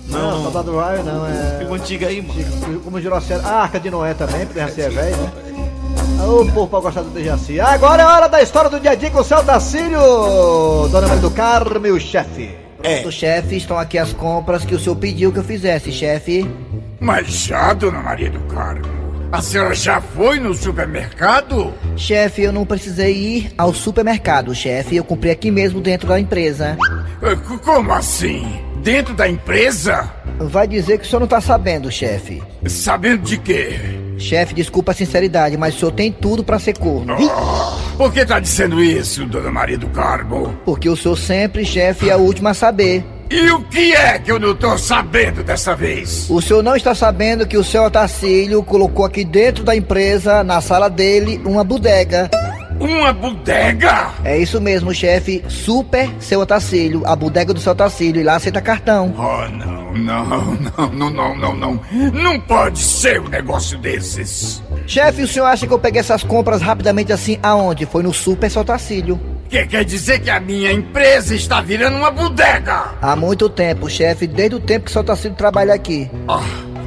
Não, 0.10 0.32
Não, 0.32 0.44
Soldado 0.44 0.72
Ryan 0.72 1.04
não, 1.04 1.26
é. 1.28 1.58
filme 1.60 1.76
antigo 1.76 2.06
aí, 2.06 2.22
mano. 2.22 2.80
Como 2.82 3.00
Jurassic 3.02 3.40
Ah, 3.44 3.62
Arca 3.64 3.80
de 3.80 3.90
Noé 3.92 4.14
também, 4.14 4.46
pro 4.46 4.54
Dejaci 4.56 4.82
é 4.82 4.90
velho, 4.90 5.18
né? 5.18 5.32
Ô, 6.26 6.46
povo 6.46 6.68
pra 6.68 6.80
gostar 6.80 7.02
do 7.02 7.10
Dejaci. 7.12 7.60
Agora 7.60 8.02
é 8.02 8.06
hora 8.06 8.28
da 8.28 8.42
história 8.42 8.70
do 8.70 8.80
dia 8.80 8.92
a 8.92 8.96
dia 8.96 9.10
com 9.12 9.20
o 9.20 9.24
Céu 9.24 9.44
Tacílio. 9.44 10.00
Dona 10.90 11.08
Maria 11.08 11.22
do 11.22 11.32
Carmo 11.32 11.86
e 11.88 11.92
o 11.92 12.00
chefe. 12.00 12.56
É. 12.84 13.02
Do 13.02 13.12
chefe, 13.12 13.58
estão 13.58 13.78
aqui 13.78 13.98
as 13.98 14.14
compras 14.14 14.64
que 14.66 14.74
o 14.74 14.80
senhor 14.80 14.96
pediu 14.96 15.32
que 15.32 15.40
eu 15.40 15.44
fizesse, 15.44 15.92
chefe. 15.92 16.50
Mas 17.00 17.28
já, 17.28 17.74
dona 17.74 18.00
Maria 18.02 18.30
do 18.30 18.40
Carmo, 18.54 18.86
a 19.32 19.42
senhora 19.42 19.74
já 19.76 20.00
foi 20.02 20.40
no 20.40 20.54
supermercado? 20.54 21.74
Chefe, 21.96 22.42
eu 22.44 22.52
não 22.54 22.66
precisei 22.66 23.14
ir 23.16 23.54
ao 23.58 23.74
supermercado, 23.74 24.54
chefe. 24.56 24.96
Eu 24.96 25.04
comprei 25.04 25.32
aqui 25.32 25.52
mesmo 25.52 25.80
dentro 25.82 26.08
da 26.08 26.20
empresa. 26.20 26.78
Eh, 27.22 27.36
Como 27.64 27.92
assim? 27.94 28.60
Dentro 28.82 29.14
da 29.14 29.28
empresa? 29.28 30.10
Vai 30.40 30.68
dizer 30.68 30.98
que 31.00 31.06
o 31.06 31.08
senhor 31.08 31.20
não 31.20 31.28
tá 31.28 31.42
sabendo, 31.42 31.92
chefe. 31.92 32.42
Sabendo 32.66 33.24
de 33.24 33.38
quê? 33.38 33.78
Chefe, 34.18 34.54
desculpa 34.54 34.92
a 34.92 34.96
sinceridade, 34.96 35.58
mas 35.58 35.76
o 35.76 35.80
senhor 35.80 35.92
tem 35.92 36.12
tudo 36.12 36.44
pra 36.44 36.60
ser 36.60 36.78
corno. 36.78 37.16
Ah, 37.30 37.78
Por 37.98 38.12
que 38.14 38.26
tá 38.26 38.40
dizendo 38.40 38.82
isso, 38.82 39.26
dona 39.26 39.52
Maria 39.52 39.78
do 39.78 39.88
Carmo? 39.90 40.58
Porque 40.66 40.90
o 40.90 40.96
senhor 40.96 41.18
sempre, 41.18 41.66
chefe, 41.66 42.10
é 42.10 42.16
o 42.16 42.20
último 42.20 42.48
a 42.48 42.54
saber. 42.54 43.04
E 43.30 43.50
o 43.52 43.62
que 43.66 43.94
é 43.94 44.18
que 44.18 44.32
eu 44.32 44.40
não 44.40 44.56
tô 44.56 44.76
sabendo 44.78 45.44
dessa 45.44 45.76
vez? 45.76 46.28
O 46.30 46.42
senhor 46.42 46.64
não 46.64 46.76
está 46.76 46.96
sabendo 46.96 47.46
que 47.46 47.58
o 47.58 47.64
seu 47.64 47.84
Otacílio 47.84 48.64
colocou 48.64 49.06
aqui 49.06 49.24
dentro 49.24 49.64
da 49.64 49.76
empresa, 49.76 50.44
na 50.44 50.62
sala 50.62 50.90
dele, 50.90 51.40
uma 51.46 51.64
bodega. 51.64 52.30
Uma 52.80 53.12
bodega? 53.12 54.10
É 54.24 54.38
isso 54.38 54.60
mesmo, 54.62 54.94
chefe. 54.94 55.44
Super 55.48 56.10
seu 56.20 56.40
Otacílio. 56.40 57.04
A 57.06 57.16
bodega 57.16 57.54
do 57.54 57.60
seu 57.60 57.74
Otacílio. 57.74 58.22
E 58.22 58.24
lá 58.24 58.36
aceita 58.36 58.62
cartão. 58.62 59.14
Oh, 59.18 59.48
não, 59.50 59.94
não, 59.94 60.26
não, 60.56 60.90
não, 60.90 61.10
não, 61.10 61.36
não, 61.36 61.56
não. 61.56 61.82
Não 62.14 62.40
pode 62.40 62.80
ser 62.80 63.20
um 63.20 63.28
negócio 63.28 63.78
desses. 63.78 64.64
Chefe, 64.88 65.24
o 65.24 65.28
senhor 65.28 65.46
acha 65.46 65.68
que 65.68 65.74
eu 65.74 65.80
peguei 65.80 66.00
essas 66.00 66.24
compras 66.24 66.62
rapidamente 66.62 67.12
assim 67.12 67.38
aonde? 67.44 67.86
Foi 67.86 68.02
no 68.02 68.14
Super 68.14 68.50
seu 68.50 68.62
Otacílio. 68.62 69.20
Que 69.50 69.66
quer 69.66 69.84
dizer 69.84 70.20
que 70.20 70.30
a 70.30 70.40
minha 70.40 70.72
empresa 70.72 71.34
está 71.34 71.60
virando 71.60 71.98
uma 71.98 72.12
bodega? 72.12 72.92
Há 73.02 73.16
muito 73.16 73.50
tempo, 73.50 73.90
chefe. 73.90 74.28
Desde 74.28 74.56
o 74.56 74.60
tempo 74.60 74.86
que 74.86 74.92
seu 74.92 75.02
Otacílio 75.02 75.36
trabalha 75.36 75.74
aqui. 75.74 76.10
Ah, 76.28 76.40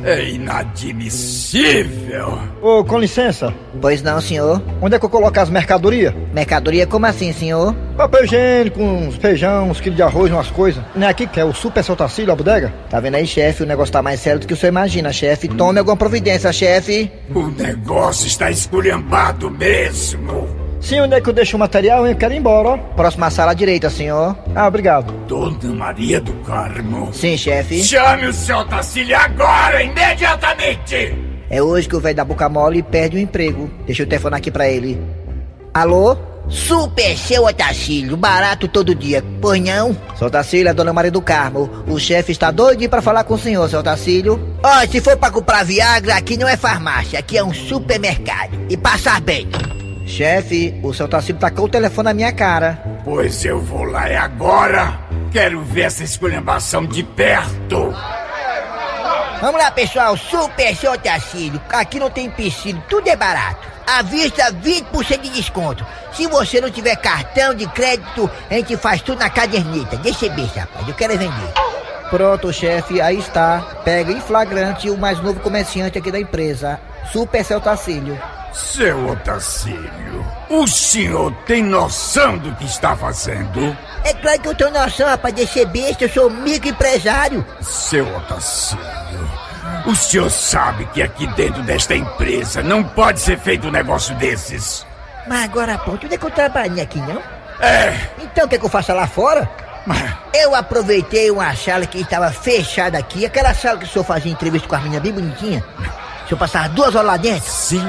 é 0.04 0.30
inadmissível. 0.30 2.38
Ô, 2.60 2.84
com 2.84 2.98
licença. 2.98 3.52
Pois 3.80 4.02
não, 4.02 4.20
senhor. 4.20 4.60
Onde 4.80 4.96
é 4.96 4.98
que 4.98 5.04
eu 5.04 5.10
coloco 5.10 5.38
as 5.38 5.50
mercadorias? 5.50 6.14
Mercadoria 6.32 6.86
como 6.86 7.06
assim, 7.06 7.32
senhor? 7.32 7.74
Papel 7.96 8.24
higiênico, 8.24 8.82
uns 8.82 9.16
feijão, 9.16 9.70
uns 9.70 9.80
quilos 9.80 9.96
de 9.96 10.02
arroz, 10.02 10.32
umas 10.32 10.50
coisas. 10.50 10.82
Não 10.94 11.06
é 11.06 11.10
aqui 11.10 11.26
que 11.26 11.40
é 11.40 11.44
o 11.44 11.52
Super 11.52 11.84
Soltacílio, 11.84 12.32
a 12.32 12.36
bodega? 12.36 12.72
Tá 12.88 13.00
vendo 13.00 13.16
aí, 13.16 13.26
chefe? 13.26 13.62
O 13.62 13.66
negócio 13.66 13.92
tá 13.92 14.02
mais 14.02 14.20
sério 14.20 14.40
do 14.40 14.46
que 14.46 14.54
o 14.54 14.56
senhor 14.56 14.72
imagina, 14.72 15.12
chefe. 15.12 15.48
Tome 15.48 15.78
alguma 15.78 15.96
providência, 15.96 16.52
chefe. 16.52 17.10
O 17.34 17.48
negócio 17.48 18.26
está 18.26 18.50
esculhambado 18.50 19.50
mesmo. 19.50 20.61
Sim, 20.82 21.00
onde 21.00 21.14
é 21.14 21.20
que 21.20 21.28
eu 21.28 21.32
deixo 21.32 21.56
o 21.56 21.60
material? 21.60 22.06
Eu 22.06 22.16
quero 22.16 22.34
ir 22.34 22.38
embora, 22.38 22.70
ó. 22.70 22.76
Próxima 22.76 23.30
sala 23.30 23.52
à 23.52 23.54
direita, 23.54 23.88
senhor. 23.88 24.36
Ah, 24.54 24.66
obrigado. 24.66 25.12
Dona 25.28 25.72
Maria 25.74 26.20
do 26.20 26.32
Carmo. 26.44 27.12
Sim, 27.14 27.36
chefe. 27.36 27.82
Chame 27.84 28.26
o 28.26 28.32
seu 28.32 28.64
Tacílio 28.64 29.16
agora, 29.16 29.82
imediatamente! 29.82 31.14
É 31.48 31.62
hoje 31.62 31.88
que 31.88 31.94
o 31.94 32.00
velho 32.00 32.16
da 32.16 32.24
boca 32.24 32.48
mole 32.48 32.82
perde 32.82 33.16
o 33.16 33.20
emprego. 33.20 33.70
Deixa 33.86 34.02
eu 34.02 34.06
telefonar 34.08 34.38
aqui 34.38 34.50
pra 34.50 34.68
ele. 34.68 35.00
Alô? 35.72 36.16
Super 36.48 37.16
seu 37.16 37.44
Otacílio, 37.44 38.16
barato 38.16 38.66
todo 38.66 38.94
dia, 38.94 39.22
pois 39.40 39.62
não? 39.62 39.96
Seu 40.16 40.26
Otacílio, 40.26 40.68
é 40.68 40.74
Dona 40.74 40.92
Maria 40.92 41.10
do 41.10 41.22
Carmo. 41.22 41.70
O 41.86 41.98
chefe 42.00 42.32
está 42.32 42.50
doidinho 42.50 42.90
pra 42.90 43.00
falar 43.00 43.22
com 43.22 43.34
o 43.34 43.38
senhor, 43.38 43.68
seu 43.70 43.78
Otacílio. 43.78 44.40
Ó, 44.62 44.86
se 44.86 45.00
for 45.00 45.16
pra 45.16 45.30
comprar 45.30 45.64
Viagra, 45.64 46.16
aqui 46.16 46.36
não 46.36 46.48
é 46.48 46.56
farmácia, 46.56 47.20
aqui 47.20 47.38
é 47.38 47.44
um 47.44 47.54
supermercado. 47.54 48.58
E 48.68 48.76
passar 48.76 49.20
bem. 49.20 49.46
Chefe, 50.06 50.78
o 50.82 50.92
seu 50.92 51.06
Otacílio 51.06 51.40
tacou 51.40 51.66
o 51.66 51.68
telefone 51.68 52.06
na 52.06 52.14
minha 52.14 52.32
cara. 52.32 52.82
Pois 53.04 53.44
eu 53.44 53.60
vou 53.60 53.84
lá 53.84 54.08
é 54.08 54.16
agora. 54.16 54.98
Quero 55.30 55.62
ver 55.62 55.82
essa 55.82 56.04
esculhambação 56.04 56.84
de 56.84 57.02
perto. 57.02 57.94
Vamos 59.40 59.60
lá, 59.60 59.70
pessoal, 59.70 60.16
super 60.16 60.74
seu 60.76 60.92
Otacílio. 60.92 61.60
Aqui 61.70 61.98
não 61.98 62.10
tem 62.10 62.30
piscina, 62.30 62.82
tudo 62.88 63.08
é 63.08 63.16
barato. 63.16 63.72
À 63.86 64.02
vista, 64.02 64.52
20% 64.52 65.20
de 65.20 65.30
desconto. 65.30 65.84
Se 66.12 66.26
você 66.26 66.60
não 66.60 66.70
tiver 66.70 66.94
cartão 66.96 67.54
de 67.54 67.66
crédito, 67.66 68.30
a 68.48 68.54
gente 68.54 68.76
faz 68.76 69.02
tudo 69.02 69.18
na 69.18 69.28
caderneta. 69.28 69.96
Deixa 69.96 70.26
eu 70.26 70.34
ver, 70.34 70.46
rapaz, 70.46 70.86
eu 70.86 70.94
quero 70.94 71.14
é 71.14 71.16
vender. 71.16 71.52
Pronto, 72.08 72.52
chefe, 72.52 73.00
aí 73.00 73.18
está. 73.18 73.60
Pega 73.84 74.12
em 74.12 74.20
flagrante 74.20 74.90
o 74.90 74.98
mais 74.98 75.18
novo 75.20 75.40
comerciante 75.40 75.98
aqui 75.98 76.12
da 76.12 76.20
empresa, 76.20 76.78
Super 77.10 77.44
Seu 77.44 77.60
Tacílio. 77.60 78.20
Seu 78.52 79.08
Otacílio, 79.08 80.26
o 80.50 80.66
senhor 80.66 81.32
tem 81.46 81.62
noção 81.62 82.36
do 82.36 82.54
que 82.56 82.66
está 82.66 82.94
fazendo? 82.94 83.74
É 84.04 84.12
claro 84.12 84.40
que 84.40 84.48
eu 84.48 84.54
tenho 84.54 84.70
noção, 84.70 85.08
rapaz, 85.08 85.34
de 85.34 85.46
ser 85.46 85.66
besta, 85.66 86.04
eu 86.04 86.08
sou 86.10 86.30
microempresário. 86.30 87.46
Seu 87.62 88.06
Otacílio, 88.14 89.30
o 89.86 89.96
senhor 89.96 90.30
sabe 90.30 90.84
que 90.86 91.02
aqui 91.02 91.26
dentro 91.28 91.62
desta 91.62 91.94
empresa 91.94 92.62
não 92.62 92.84
pode 92.84 93.20
ser 93.20 93.38
feito 93.38 93.68
um 93.68 93.70
negócio 93.70 94.14
desses. 94.16 94.86
Mas 95.26 95.44
agora, 95.44 95.78
pô, 95.78 95.96
tudo 95.96 96.14
é 96.14 96.18
que 96.18 96.26
eu 96.26 96.30
trabalhei 96.30 96.82
aqui, 96.82 96.98
não? 97.00 97.22
É. 97.58 97.98
Então, 98.18 98.44
o 98.44 98.48
que, 98.48 98.56
é 98.56 98.58
que 98.58 98.64
eu 98.66 98.70
faço 98.70 98.92
lá 98.92 99.06
fora? 99.06 99.48
Eu 100.34 100.54
aproveitei 100.54 101.30
uma 101.30 101.54
sala 101.56 101.86
que 101.86 101.98
estava 101.98 102.30
fechada 102.30 102.98
aqui, 102.98 103.24
aquela 103.24 103.54
sala 103.54 103.78
que 103.78 103.84
o 103.84 103.88
senhor 103.88 104.04
fazia 104.04 104.30
entrevista 104.30 104.68
com 104.68 104.74
a 104.74 104.80
menina 104.80 105.00
bem 105.00 105.12
bonitinha. 105.12 105.64
O 106.32 106.34
senhor 106.34 106.38
passava 106.38 106.68
duas 106.70 106.94
horas 106.94 107.06
lá 107.06 107.16
dentro? 107.18 107.50
Sim, 107.50 107.82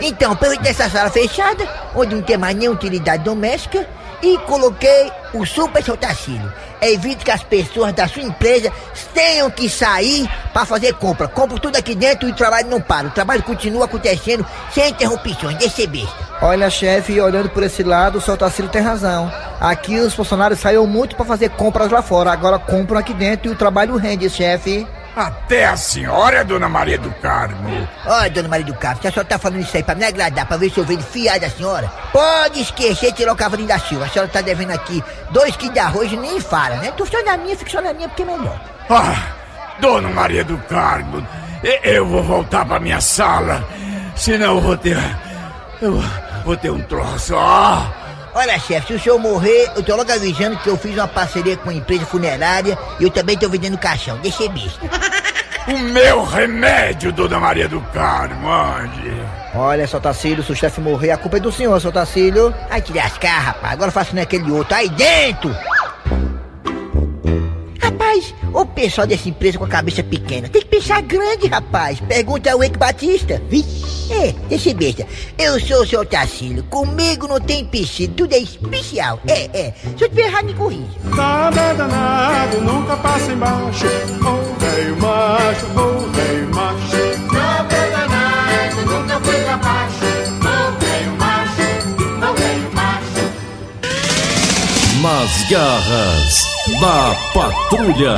Então, 0.00 0.32
aproveitei 0.32 0.72
essa 0.72 0.90
sala 0.90 1.08
fechada, 1.08 1.68
onde 1.94 2.16
não 2.16 2.22
tem 2.22 2.36
mais 2.36 2.56
nenhuma 2.56 2.74
utilidade 2.74 3.22
doméstica, 3.22 3.86
e 4.20 4.38
coloquei 4.38 5.12
o 5.32 5.46
Super 5.46 5.84
Soltacílio. 5.84 6.52
Evite 6.80 7.24
que 7.24 7.30
as 7.30 7.44
pessoas 7.44 7.92
da 7.92 8.08
sua 8.08 8.24
empresa 8.24 8.72
tenham 9.14 9.48
que 9.52 9.68
sair 9.68 10.28
para 10.52 10.66
fazer 10.66 10.94
compra. 10.94 11.28
Compro 11.28 11.60
tudo 11.60 11.76
aqui 11.76 11.94
dentro 11.94 12.28
e 12.28 12.32
o 12.32 12.34
trabalho 12.34 12.68
não 12.68 12.80
para. 12.80 13.06
O 13.06 13.10
trabalho 13.12 13.44
continua 13.44 13.84
acontecendo 13.84 14.44
sem 14.72 14.90
interrupções. 14.90 15.56
Deixa 15.58 15.86
besta. 15.86 16.12
Olha, 16.40 16.68
chefe, 16.68 17.20
olhando 17.20 17.50
por 17.50 17.62
esse 17.62 17.84
lado, 17.84 18.18
o 18.18 18.20
seu 18.20 18.36
Tacílio 18.36 18.70
tem 18.70 18.82
razão. 18.82 19.32
Aqui 19.60 20.00
os 20.00 20.12
funcionários 20.12 20.58
saíram 20.58 20.88
muito 20.88 21.14
para 21.14 21.24
fazer 21.24 21.50
compras 21.50 21.88
lá 21.88 22.02
fora. 22.02 22.32
Agora 22.32 22.58
compram 22.58 22.98
aqui 22.98 23.14
dentro 23.14 23.48
e 23.48 23.52
o 23.52 23.56
trabalho 23.56 23.96
rende, 23.96 24.28
chefe. 24.28 24.84
Até 25.14 25.66
a 25.66 25.76
senhora, 25.76 26.42
dona 26.42 26.68
Maria 26.70 26.96
do 26.96 27.10
Carmo. 27.20 27.86
Olha, 28.06 28.30
dona 28.30 28.48
Maria 28.48 28.64
do 28.64 28.74
Carmo, 28.74 28.98
a 29.04 29.10
senhora 29.10 29.28
tá 29.28 29.38
falando 29.38 29.60
isso 29.60 29.76
aí 29.76 29.82
pra 29.82 29.94
me 29.94 30.04
agradar, 30.04 30.46
pra 30.46 30.56
ver 30.56 30.70
se 30.70 30.78
eu 30.78 30.84
venho 30.84 31.02
fiar 31.02 31.38
da 31.38 31.50
senhora? 31.50 31.92
Pode 32.10 32.62
esquecer 32.62 33.10
de 33.10 33.18
tirar 33.18 33.32
o 33.32 33.36
cavalinho 33.36 33.68
da 33.68 33.78
Silva. 33.78 34.06
A 34.06 34.08
senhora 34.08 34.30
tá 34.30 34.40
devendo 34.40 34.70
aqui 34.70 35.04
dois 35.30 35.54
quilos 35.56 35.74
de 35.74 35.80
arroz 35.80 36.10
e 36.10 36.16
nem 36.16 36.40
fala, 36.40 36.76
né? 36.76 36.92
Tu 36.96 37.04
só 37.06 37.22
na 37.24 37.36
minha, 37.36 37.56
fica 37.56 37.70
só 37.70 37.82
na 37.82 37.92
minha 37.92 38.08
porque 38.08 38.22
é 38.22 38.26
melhor. 38.26 38.58
Ah, 38.88 39.22
dona 39.80 40.08
Maria 40.08 40.44
do 40.44 40.56
Carmo, 40.68 41.26
eu 41.82 42.06
vou 42.06 42.22
voltar 42.22 42.64
pra 42.64 42.80
minha 42.80 43.00
sala, 43.00 43.62
senão 44.16 44.56
eu 44.56 44.60
vou 44.60 44.76
ter. 44.78 44.96
Eu 45.80 46.02
vou 46.44 46.56
ter 46.56 46.70
um 46.70 46.80
troço, 46.82 47.34
ó. 47.36 48.01
Olha, 48.34 48.58
chefe, 48.58 48.86
se 48.86 48.94
o 48.94 49.00
senhor 49.00 49.18
morrer, 49.18 49.70
eu 49.76 49.82
tô 49.82 49.94
logo 49.94 50.10
avisando 50.10 50.56
que 50.56 50.68
eu 50.68 50.76
fiz 50.76 50.94
uma 50.94 51.06
parceria 51.06 51.56
com 51.56 51.64
uma 51.64 51.74
empresa 51.74 52.06
funerária 52.06 52.78
e 52.98 53.04
eu 53.04 53.10
também 53.10 53.36
tô 53.36 53.48
vendendo 53.48 53.76
caixão. 53.76 54.16
Deixa 54.18 54.48
besta. 54.48 54.80
O 55.68 55.78
meu 55.78 56.24
remédio, 56.24 57.12
dona 57.12 57.38
Maria 57.38 57.68
do 57.68 57.80
Carmo, 57.92 58.48
onde? 58.48 59.12
Olha, 59.54 59.86
seu 59.86 60.00
Tacílio, 60.00 60.42
se 60.42 60.50
o 60.50 60.56
chefe 60.56 60.80
morrer, 60.80 61.12
a 61.12 61.16
culpa 61.16 61.36
é 61.36 61.40
do 61.40 61.52
senhor, 61.52 61.80
seu 61.80 61.92
Tacílio. 61.92 62.52
Ai, 62.68 62.82
te 62.82 62.92
lascar, 62.92 63.38
rapaz. 63.38 63.72
Agora 63.72 63.92
faça 63.92 64.12
naquele 64.12 64.50
outro. 64.50 64.74
Aí 64.74 64.88
dentro! 64.88 65.54
Rapaz, 68.12 68.34
o 68.52 68.66
pessoal 68.66 69.06
dessa 69.06 69.26
empresa 69.26 69.56
com 69.56 69.64
a 69.64 69.68
cabeça 69.68 70.02
pequena 70.02 70.46
tem 70.46 70.60
que 70.60 70.68
pensar 70.68 71.00
grande, 71.00 71.46
rapaz. 71.46 71.98
Pergunta 72.00 72.52
ao 72.52 72.62
Eike 72.62 72.78
Batista. 72.78 73.40
Vixe. 73.48 74.12
É, 74.12 74.32
deixa 74.48 74.74
besta. 74.74 75.06
Eu 75.38 75.58
sou 75.58 75.82
o 75.82 75.86
seu 75.86 76.04
Tacílio. 76.04 76.62
Comigo 76.64 77.26
não 77.26 77.40
tem 77.40 77.64
piscina, 77.64 78.12
tudo 78.14 78.34
é 78.34 78.38
especial. 78.38 79.18
É, 79.26 79.44
é. 79.58 79.74
Se 79.96 80.04
eu 80.04 80.08
tiver 80.10 80.26
errado, 80.26 80.44
me 80.44 80.52
corrija. 80.52 80.90
Nada 81.04 81.72
danado, 81.72 82.60
nunca 82.60 82.96
passa 82.98 83.32
embaixo. 83.32 83.86
Ô 83.86 84.60
velho 84.60 84.96
macho, 85.00 85.66
ô 85.74 86.10
velho 86.10 86.54
macho. 86.54 87.32
Nada 87.32 87.71
Nas 95.02 95.42
garras 95.50 96.46
da 96.80 97.16
patrulha. 97.34 98.14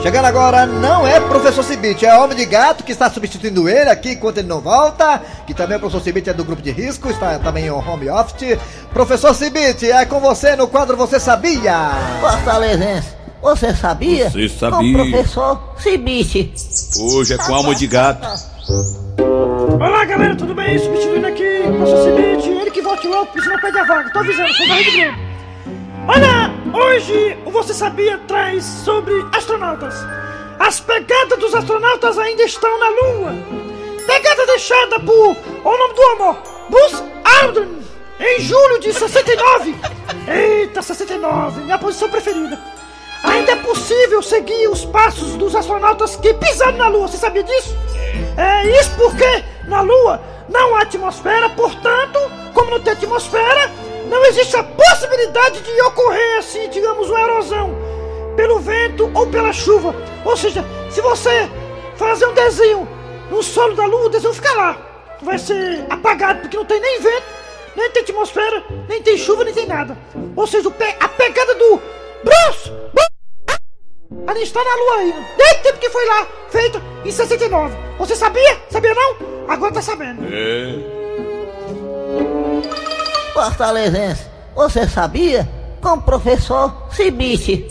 Chegando 0.00 0.26
agora, 0.26 0.66
não 0.66 1.04
é 1.04 1.18
professor 1.18 1.64
Cibite, 1.64 2.06
é 2.06 2.16
Homem 2.16 2.36
de 2.36 2.44
Gato 2.44 2.84
que 2.84 2.92
está 2.92 3.10
substituindo 3.10 3.68
ele 3.68 3.90
aqui 3.90 4.12
enquanto 4.12 4.38
ele 4.38 4.46
não 4.46 4.60
volta. 4.60 5.20
Que 5.48 5.52
também 5.52 5.78
o 5.78 5.80
professor 5.80 6.00
Cibite 6.00 6.30
é 6.30 6.32
do 6.32 6.44
grupo 6.44 6.62
de 6.62 6.70
risco, 6.70 7.10
está 7.10 7.40
também 7.40 7.66
em 7.66 7.70
home 7.70 8.08
office. 8.08 8.56
Professor 8.92 9.34
Cibite, 9.34 9.90
é 9.90 10.04
com 10.04 10.20
você 10.20 10.54
no 10.54 10.68
quadro 10.68 10.96
Você 10.96 11.18
Sabia? 11.18 11.90
Fortalezense, 12.20 13.08
você 13.42 13.74
sabia? 13.74 14.30
Você 14.30 14.48
sabia. 14.48 14.78
Com 14.78 14.86
o 14.86 15.10
professor 15.10 15.74
Cibite. 15.78 16.54
Hoje 17.00 17.34
é 17.34 17.36
com 17.36 17.52
alma 17.52 17.74
de 17.74 17.88
gato. 17.88 18.28
Olá, 19.80 20.04
galera, 20.04 20.36
tudo 20.36 20.54
bem? 20.54 20.78
Substituindo 20.78 21.26
aqui 21.26 21.64
o 21.66 21.72
professor 21.78 22.04
Cibite, 22.04 22.48
ele 22.48 22.70
que 22.70 22.80
volte 22.80 23.08
logo, 23.08 23.26
porque 23.26 23.42
senão 23.42 23.58
perde 23.58 23.78
a 23.80 23.84
vaga. 23.84 24.12
Tô 24.12 24.20
avisando, 24.20 24.54
sou 24.54 24.68
da 24.68 24.74
Rede 24.76 25.27
Olha, 26.10 26.50
hoje 26.72 27.36
o 27.44 27.50
Você 27.50 27.74
Sabia 27.74 28.16
traz 28.26 28.64
sobre 28.64 29.12
astronautas. 29.30 29.94
As 30.58 30.80
pegadas 30.80 31.38
dos 31.38 31.54
astronautas 31.54 32.16
ainda 32.16 32.44
estão 32.44 32.80
na 32.80 32.88
Lua. 32.88 33.34
Pegada 34.06 34.46
deixada 34.46 34.98
por, 35.00 35.36
o 35.36 35.76
nome 35.76 35.94
do 35.94 36.02
amor, 36.02 36.38
Buzz 36.70 37.04
Aldrin, 37.42 37.82
em 38.18 38.40
julho 38.40 38.80
de 38.80 38.90
69. 38.90 39.76
Eita, 40.26 40.80
69, 40.80 41.60
minha 41.60 41.78
posição 41.78 42.08
preferida. 42.08 42.58
Ainda 43.22 43.52
é 43.52 43.56
possível 43.56 44.22
seguir 44.22 44.66
os 44.68 44.86
passos 44.86 45.36
dos 45.36 45.54
astronautas 45.54 46.16
que 46.16 46.32
pisaram 46.32 46.78
na 46.78 46.88
Lua, 46.88 47.06
você 47.06 47.18
sabia 47.18 47.42
disso? 47.42 47.76
É 48.38 48.80
isso 48.80 48.92
porque 48.96 49.44
na 49.66 49.82
Lua 49.82 50.22
não 50.48 50.74
há 50.74 50.82
atmosfera, 50.82 51.50
portanto, 51.50 52.18
como 52.54 52.70
não 52.70 52.80
tem 52.80 52.94
atmosfera, 52.94 53.70
não 54.08 54.24
existe 54.26 54.56
a 54.56 54.64
possibilidade 54.64 55.60
de 55.60 55.82
ocorrer 55.82 56.38
assim, 56.38 56.68
digamos, 56.68 57.08
uma 57.10 57.20
erosão 57.20 57.76
pelo 58.36 58.58
vento 58.58 59.10
ou 59.14 59.26
pela 59.26 59.52
chuva. 59.52 59.94
Ou 60.24 60.36
seja, 60.36 60.64
se 60.90 61.00
você 61.00 61.48
fazer 61.96 62.26
um 62.26 62.34
desenho 62.34 62.88
no 63.30 63.42
solo 63.42 63.74
da 63.74 63.84
lua, 63.84 64.06
o 64.06 64.08
desenho 64.08 64.34
fica 64.34 64.52
lá. 64.54 64.76
Vai 65.22 65.38
ser 65.38 65.84
apagado 65.90 66.40
porque 66.40 66.56
não 66.56 66.64
tem 66.64 66.80
nem 66.80 67.00
vento, 67.00 67.26
nem 67.76 67.90
tem 67.90 68.02
atmosfera, 68.02 68.64
nem 68.88 69.02
tem 69.02 69.16
chuva, 69.16 69.44
nem 69.44 69.52
tem 69.52 69.66
nada. 69.66 69.96
Ou 70.36 70.46
seja, 70.46 70.68
a 70.68 71.08
pegada 71.08 71.54
do 71.54 71.80
Bruce, 72.22 72.72
ainda 74.26 74.40
está 74.40 74.62
na 74.62 74.74
lua 74.74 74.96
ainda. 74.98 75.26
Desde 75.36 75.58
o 75.58 75.62
tempo 75.62 75.78
que 75.78 75.90
foi 75.90 76.06
lá, 76.06 76.26
feito 76.50 76.82
em 77.04 77.10
69. 77.10 77.76
Você 77.98 78.16
sabia? 78.16 78.58
Sabia 78.70 78.94
não? 78.94 79.16
Agora 79.48 79.72
tá 79.72 79.82
sabendo. 79.82 80.22
Fortalezense, 83.44 84.26
você 84.54 84.88
sabia? 84.88 85.48
Com 85.80 85.90
o 85.90 86.02
professor 86.02 86.88
Cibite. 86.90 87.66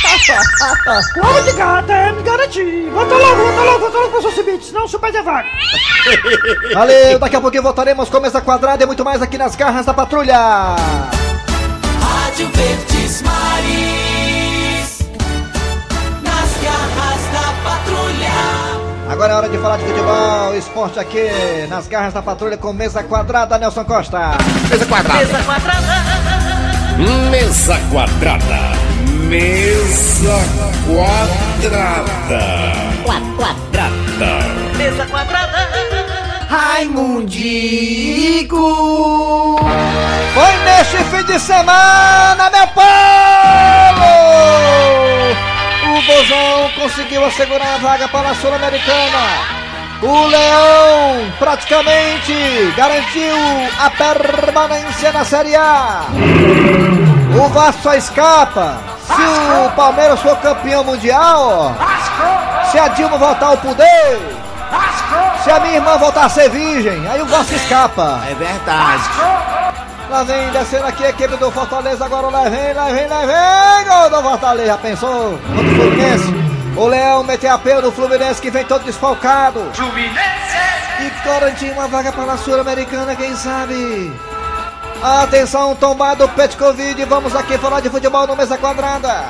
Logo 1.16 1.40
de 1.42 1.52
gata, 1.52 1.92
é, 1.92 2.12
me 2.12 2.22
garanti. 2.22 2.88
Volta 2.92 3.14
logo, 3.14 3.36
volta 3.36 3.60
logo, 3.60 3.78
volta 3.78 3.98
logo, 3.98 4.10
professor 4.10 4.32
Cibite, 4.32 4.64
senão 4.64 4.84
o 4.84 4.88
seu 4.88 4.98
pai 4.98 5.14
é 5.14 5.22
vaga. 5.22 5.48
Valeu, 6.74 7.18
daqui 7.18 7.36
a 7.36 7.40
pouquinho 7.40 7.62
voltaremos 7.62 8.08
com 8.08 8.18
mesa 8.18 8.40
quadrada 8.40 8.82
e 8.82 8.86
muito 8.86 9.04
mais 9.04 9.22
aqui 9.22 9.38
nas 9.38 9.54
garras 9.54 9.86
da 9.86 9.94
patrulha. 9.94 10.36
Rádio 12.00 12.48
Verdes 12.52 13.22
Maris. 13.22 13.99
Agora 19.10 19.32
é 19.32 19.36
hora 19.36 19.48
de 19.48 19.58
falar 19.58 19.76
de 19.76 19.84
futebol, 19.86 20.54
esporte 20.54 21.00
aqui 21.00 21.28
nas 21.68 21.88
garras 21.88 22.14
da 22.14 22.22
patrulha 22.22 22.56
com 22.56 22.72
mesa 22.72 23.02
quadrada, 23.02 23.58
Nelson 23.58 23.84
Costa. 23.84 24.36
Mesa 24.70 24.86
quadrada. 24.86 25.18
Mesa 25.18 25.42
quadrada. 25.42 25.82
Mesa 26.96 27.80
quadrada. 27.90 28.70
Mesa 29.28 30.38
quadrada. 30.86 32.40
Quadrada. 33.04 33.90
Mesa 34.78 35.06
quadrada. 35.06 35.68
Raimundico! 36.48 37.76
Foi 40.34 40.56
neste 40.64 40.98
fim 41.04 41.24
de 41.24 41.38
semana, 41.40 42.48
meu 42.50 42.66
povo! 42.68 42.90
O 45.90 46.02
Bozão 46.02 46.70
conseguiu 46.76 47.24
assegurar 47.24 47.74
a 47.74 47.78
vaga 47.78 48.06
para 48.08 48.30
a 48.30 48.34
Sul-Americana. 48.36 49.60
O 50.00 50.26
Leão 50.28 51.32
praticamente 51.36 52.72
garantiu 52.76 53.34
a 53.80 53.90
permanência 53.90 55.12
na 55.12 55.24
Série 55.24 55.56
A. 55.56 56.02
O 57.36 57.48
Vasco 57.48 57.82
só 57.82 57.94
escapa 57.94 58.78
se 59.04 59.66
o 59.66 59.70
Palmeiras 59.72 60.20
for 60.20 60.36
campeão 60.36 60.84
mundial. 60.84 61.74
Se 62.70 62.78
a 62.78 62.86
Dilma 62.88 63.18
voltar 63.18 63.46
ao 63.46 63.56
poder. 63.56 64.20
Se 65.42 65.50
a 65.50 65.58
minha 65.58 65.74
irmã 65.74 65.98
voltar 65.98 66.26
a 66.26 66.28
ser 66.28 66.50
virgem, 66.50 67.08
aí 67.08 67.20
o 67.20 67.26
Vasco 67.26 67.54
escapa. 67.54 68.20
É 68.30 68.34
verdade. 68.34 69.02
Lá 70.10 70.24
vem 70.24 70.50
descendo 70.50 70.86
aqui 70.86 71.04
a 71.04 71.10
equipe 71.10 71.36
do 71.36 71.52
Fortaleza, 71.52 72.04
agora 72.04 72.26
lá 72.26 72.48
vem, 72.48 72.74
lá 72.74 72.86
vem, 72.86 73.06
lá 73.06 73.20
vem, 73.20 73.88
gol 73.88 74.10
do 74.10 74.28
Fortaleza, 74.28 74.76
pensou? 74.78 75.38
Contra 75.38 75.70
o 75.70 75.74
Fluminense. 75.76 76.34
O 76.76 76.86
Leão 76.88 77.22
meteu 77.22 77.52
a 77.52 77.58
pena 77.58 77.80
no 77.80 77.92
Fluminense 77.92 78.42
que 78.42 78.50
vem 78.50 78.64
todo 78.64 78.82
desfalcado. 78.82 79.70
E 80.98 81.24
garantiu 81.24 81.72
uma 81.74 81.86
vaga 81.86 82.10
para 82.10 82.32
a 82.32 82.36
Sul-Americana, 82.36 83.14
quem 83.14 83.36
sabe? 83.36 84.12
Atenção, 85.00 85.76
tombado 85.76 86.28
Petkovic, 86.30 87.04
vamos 87.04 87.36
aqui 87.36 87.56
falar 87.56 87.78
de 87.78 87.88
futebol 87.88 88.26
no 88.26 88.34
Mesa 88.34 88.58
Quadrada. 88.58 89.26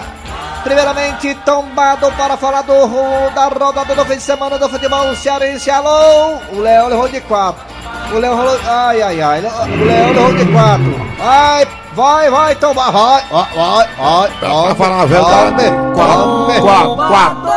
Primeiramente, 0.64 1.34
tombado 1.44 2.10
para 2.12 2.38
falar 2.38 2.62
do, 2.62 3.30
da 3.34 3.48
rodada 3.48 3.94
do 3.94 4.04
fim 4.06 4.16
de 4.16 4.22
semana 4.22 4.58
do 4.58 4.68
futebol 4.68 5.14
cearense. 5.14 5.70
Alô, 5.70 6.38
o 6.52 6.60
Leão 6.60 6.88
levou 6.88 7.06
de 7.06 7.20
quatro. 7.20 7.69
O 8.12 8.18
Leão 8.18 8.36
rolou. 8.36 8.58
Ai, 8.66 9.02
ai, 9.02 9.20
ai. 9.20 9.40
O 9.40 9.84
Leão 9.84 10.12
levou 10.12 10.34
de 10.34 10.44
quatro. 10.52 11.00
Vai, 11.18 11.66
vai, 11.94 12.30
vai, 12.30 12.54
tomar. 12.56 12.90
Vai, 12.90 13.22
vai, 13.30 13.88
vai, 13.96 14.74
vai. 14.74 14.92
A 14.92 15.04
verdade, 15.06 15.64
quatro, 15.94 16.60
quatro, 16.62 16.96
quatro. 16.96 17.50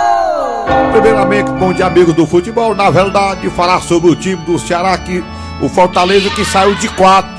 Primeiramente, 0.92 1.52
bom 1.52 1.74
dia, 1.74 1.88
amigos 1.88 2.14
do 2.14 2.28
futebol. 2.28 2.76
Na 2.76 2.90
verdade, 2.90 3.50
falar 3.50 3.82
sobre 3.82 4.12
o 4.12 4.16
time 4.16 4.42
do 4.46 4.60
Ceará, 4.60 4.98
que 4.98 5.24
o 5.62 5.68
Fortaleza 5.68 6.30
que 6.30 6.46
saiu 6.46 6.76
de 6.76 6.88
quatro. 6.90 7.32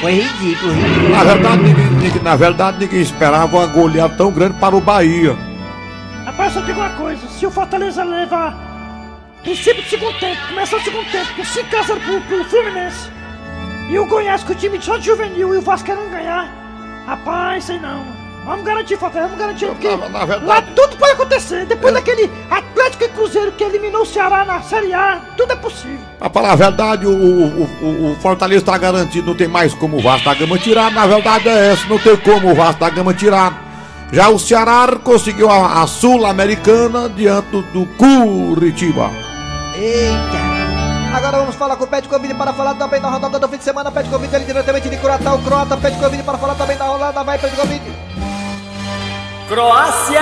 Foi 0.00 0.12
ridículo, 0.12 0.72
ridículo. 0.72 1.08
Na 1.10 1.24
verdade, 1.24 1.62
ninguém, 1.62 1.84
ninguém- 1.90 2.22
na 2.22 2.36
verdade, 2.36 2.78
ninguém 2.78 3.00
esperava 3.00 3.56
uma 3.56 3.66
goleada 3.66 4.14
tão 4.16 4.30
grande 4.30 4.54
para 4.54 4.76
o 4.76 4.80
Bahia. 4.80 5.36
Rapaz, 6.24 6.52
só 6.52 6.60
digo 6.60 6.78
uma 6.80 6.90
coisa: 6.90 7.26
se 7.28 7.44
o 7.46 7.50
Fortaleza 7.50 8.04
levar 8.04 8.54
princípio 9.48 9.82
do 9.82 9.88
segundo 9.88 10.18
tempo, 10.18 10.36
começar 10.48 10.76
o 10.76 10.80
segundo 10.82 11.10
tempo 11.10 11.34
com 11.34 11.42
5 11.44 11.76
a 11.76 11.82
0 11.82 12.00
pro, 12.00 12.20
pro 12.20 12.44
Fluminense 12.44 13.08
e 13.88 13.98
o 13.98 14.04
Goiás 14.04 14.44
com 14.44 14.52
o 14.52 14.54
time 14.54 14.78
só 14.80 14.98
de 14.98 15.06
juvenil 15.06 15.54
e 15.54 15.56
o 15.58 15.62
Vasco 15.62 15.86
querendo 15.86 16.10
ganhar, 16.10 16.52
rapaz, 17.06 17.64
sei 17.64 17.78
não. 17.78 18.04
Vamos 18.44 18.64
garantir, 18.64 18.96
Fortaleza, 18.98 19.28
vamos 19.30 19.42
garantir, 19.44 19.66
porque 19.66 19.88
na 19.88 20.24
verdade- 20.24 20.44
lá 20.44 20.62
tudo 20.62 20.96
pode 20.96 21.12
acontecer. 21.12 21.64
Depois 21.66 21.92
daquele 21.94 22.30
Atlético 22.50 23.04
e 23.04 23.08
Cruzeiro 23.08 23.52
que 23.52 23.64
eliminou 23.64 24.02
o 24.02 24.06
Ceará 24.06 24.44
na 24.44 24.60
Série 24.62 24.92
A, 24.92 25.20
tudo 25.36 25.52
é 25.52 25.56
possível. 25.56 25.98
Pra 26.18 26.28
falar 26.30 26.52
a 26.52 26.56
verdade, 26.56 27.06
o, 27.06 27.10
o, 27.10 27.62
o, 27.82 28.12
o 28.12 28.16
Fortaleza 28.16 28.60
está 28.60 28.76
garantido, 28.78 29.26
não 29.28 29.34
tem 29.34 29.48
mais 29.48 29.72
como 29.74 29.96
o 29.98 30.02
Vasco 30.02 30.26
da 30.26 30.34
Gama 30.34 30.58
tirar. 30.58 30.90
Na 30.92 31.06
verdade 31.06 31.48
é 31.48 31.72
essa, 31.72 31.86
não 31.88 31.98
tem 31.98 32.16
como 32.18 32.50
o 32.50 32.54
Vasco 32.54 32.80
da 32.80 32.88
Gama 32.90 33.12
tirar. 33.14 33.64
Já 34.12 34.28
o 34.30 34.38
Ceará 34.38 34.96
conseguiu 35.04 35.50
a, 35.50 35.82
a 35.82 35.86
Sul-Americana 35.86 37.08
diante 37.10 37.50
do 37.72 37.84
Curitiba. 37.98 39.10
Eita! 39.78 41.16
Agora 41.16 41.38
vamos 41.38 41.54
falar 41.54 41.76
com 41.76 41.84
o 41.84 41.86
Pet 41.86 42.08
Covid 42.08 42.34
para 42.34 42.52
falar 42.52 42.74
também 42.74 43.00
da 43.00 43.08
rodada 43.08 43.38
do 43.38 43.48
fim 43.48 43.58
de 43.58 43.64
semana. 43.64 43.92
Pet 43.92 44.10
Covid 44.10 44.34
ele 44.34 44.44
diretamente 44.44 44.88
de 44.88 44.96
Curatá, 44.96 45.34
o 45.34 45.42
Croata. 45.42 45.76
Pet 45.76 45.96
Covid 45.98 46.20
para 46.24 46.36
falar 46.36 46.56
também 46.56 46.76
da 46.76 46.84
rodada. 46.84 47.22
Vai, 47.22 47.38
Pet 47.38 47.54
Covid. 47.54 47.82
Croácia. 49.48 50.20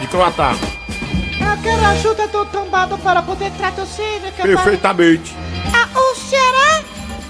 De 0.00 0.06
Croatá. 0.06 0.52
Eu 0.52 1.62
quero 1.62 1.86
ajuda 1.86 2.28
do 2.28 2.44
tombado 2.44 2.98
para 2.98 3.22
poder 3.22 3.50
traduzir. 3.52 4.20
Perfeitamente. 4.36 5.34
Ah, 5.72 5.98
o 5.98 6.14
Ceará, 6.14 6.82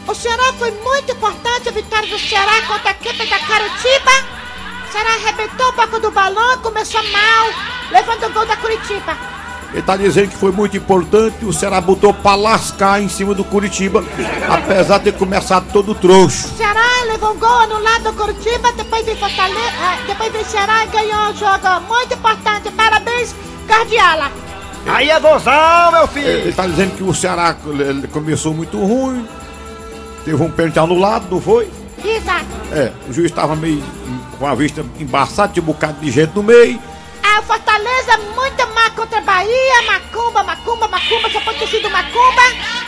o 0.08 0.14
Ceará 0.14 0.52
foi 0.58 0.72
muito 0.72 1.12
importante 1.12 1.68
a 1.68 1.72
vitória 1.72 2.08
do 2.08 2.18
Ceará 2.18 2.62
contra 2.66 2.88
a 2.88 2.94
equipe 2.94 3.30
da 3.30 3.38
Curitiba. 3.38 4.10
O 4.88 4.92
Ceará 4.92 5.10
arrebentou 5.14 5.68
o 5.68 5.72
banco 5.72 6.00
do 6.00 6.10
balão, 6.10 6.58
começou 6.58 7.02
mal, 7.12 7.46
levando 7.92 8.24
o 8.24 8.32
gol 8.32 8.44
da 8.44 8.56
Curitiba. 8.56 9.33
Ele 9.74 9.82
tá 9.82 9.96
dizendo 9.96 10.28
que 10.28 10.37
foi 10.37 10.52
muito 10.52 10.76
importante, 10.76 11.44
o 11.44 11.52
Ceará 11.52 11.80
botou 11.80 12.14
pra 12.14 12.37
lascar 12.37 13.02
em 13.02 13.08
cima 13.08 13.34
do 13.34 13.42
Curitiba, 13.42 14.04
apesar 14.48 14.98
de 14.98 15.04
ter 15.04 15.14
começado 15.14 15.66
todo 15.72 15.96
trouxo. 15.96 16.46
O 16.46 16.56
Ceará 16.56 17.02
levou 17.08 17.32
um 17.32 17.38
gol 17.40 17.48
anulado 17.48 18.04
do 18.04 18.12
Curitiba, 18.12 18.72
depois 18.76 19.04
veio 19.04 19.18
Fortaleza, 19.18 19.72
ah, 19.80 19.98
depois 20.06 20.46
o 20.46 20.48
Ceará 20.48 20.84
e 20.84 20.87
ganhou 20.87 21.22
um 21.22 21.34
jogo 21.34 21.80
muito 21.88 22.14
importante. 22.14 22.70
Parabéns, 22.70 23.34
Guardiola. 23.66 24.30
Aí 24.87 25.10
é 25.10 25.18
vozão, 25.18 25.90
meu 25.90 26.06
filho. 26.06 26.28
Ele 26.28 26.52
tá 26.52 26.68
dizendo 26.68 26.96
que 26.96 27.02
o 27.02 27.12
Ceará 27.12 27.56
ele 27.66 28.06
começou 28.06 28.54
muito 28.54 28.78
ruim, 28.78 29.26
teve 30.24 30.40
um 30.40 30.52
pênalti 30.52 30.78
anulado, 30.78 31.26
não 31.28 31.40
foi? 31.40 31.68
Exato. 32.04 32.46
É, 32.70 32.92
o 33.08 33.12
juiz 33.12 33.28
estava 33.28 33.56
meio 33.56 33.82
com 34.38 34.46
a 34.46 34.54
vista 34.54 34.84
embaçada, 35.00 35.52
tinha 35.52 35.64
um 35.64 35.66
bocado 35.66 35.98
de 36.00 36.12
gente 36.12 36.32
no 36.37 36.44
meio. 36.44 36.78
Ah, 37.34 37.40
o 37.40 37.42
Fortaleza 37.42 38.16
muito 38.36 38.74
má 38.74 38.90
contra 38.90 39.18
a 39.18 39.22
Bahia, 39.22 39.82
Macumba, 39.86 40.42
Macumba, 40.44 40.86
Macumba, 40.86 41.28
só 41.30 41.40
pode 41.40 41.58
ter 41.58 41.66
sido 41.68 41.90
Macumba. 41.90 42.42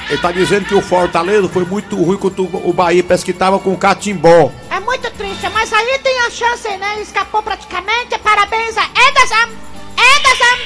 Ele 0.09 0.18
tá 0.18 0.30
dizendo 0.30 0.66
que 0.66 0.74
o 0.74 0.80
Fortaleza 0.80 1.48
foi 1.48 1.64
muito 1.64 1.96
ruim 1.96 2.16
contra 2.16 2.42
o 2.42 2.72
Bahia, 2.72 3.02
parece 3.02 3.24
que 3.24 3.32
tava 3.32 3.59
com 3.59 3.72
o 3.72 3.76
catimbó. 3.76 4.52
É 4.70 4.78
muito 4.78 5.11
triste, 5.12 5.48
mas 5.52 5.72
aí 5.72 5.98
tem 5.98 6.16
a 6.20 6.30
chance, 6.30 6.68
né? 6.76 7.00
Escapou 7.00 7.42
praticamente. 7.42 8.16
Parabéns 8.22 8.76
a 8.78 8.85
Ederson, 8.85 9.48
Ederson, 9.96 10.56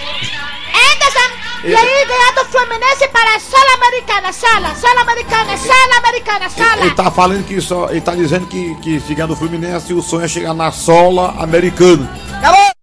Ederson. 0.93 1.31
E 1.65 1.67
Ele- 1.69 1.77
aí 1.77 2.07
ganhar 2.07 2.33
do 2.35 2.45
Fluminense 2.47 3.09
para 3.09 3.35
a 3.37 3.41
Sul-Americana, 3.41 4.33
Sola, 4.33 4.75
Sul-Americana, 4.75 5.57
Sul-Americana, 5.57 6.45
Ele, 6.47 6.51
Sola. 6.55 6.81
ele 6.87 6.95
tá 6.95 7.11
falando 7.11 7.47
que 7.47 7.61
só. 7.63 7.89
Ele 7.91 8.01
tá 8.03 8.15
dizendo 8.15 8.47
que, 8.47 8.75
que 8.77 9.01
se 9.01 9.15
ganhar 9.15 9.27
do 9.27 9.37
Fluminense, 9.37 9.93
o 9.95 10.03
sonho 10.03 10.25
é 10.25 10.29
chegar 10.29 10.53
na 10.53 10.71
sola 10.71 11.35
americana. 11.39 12.11
Acabou! 12.39 12.80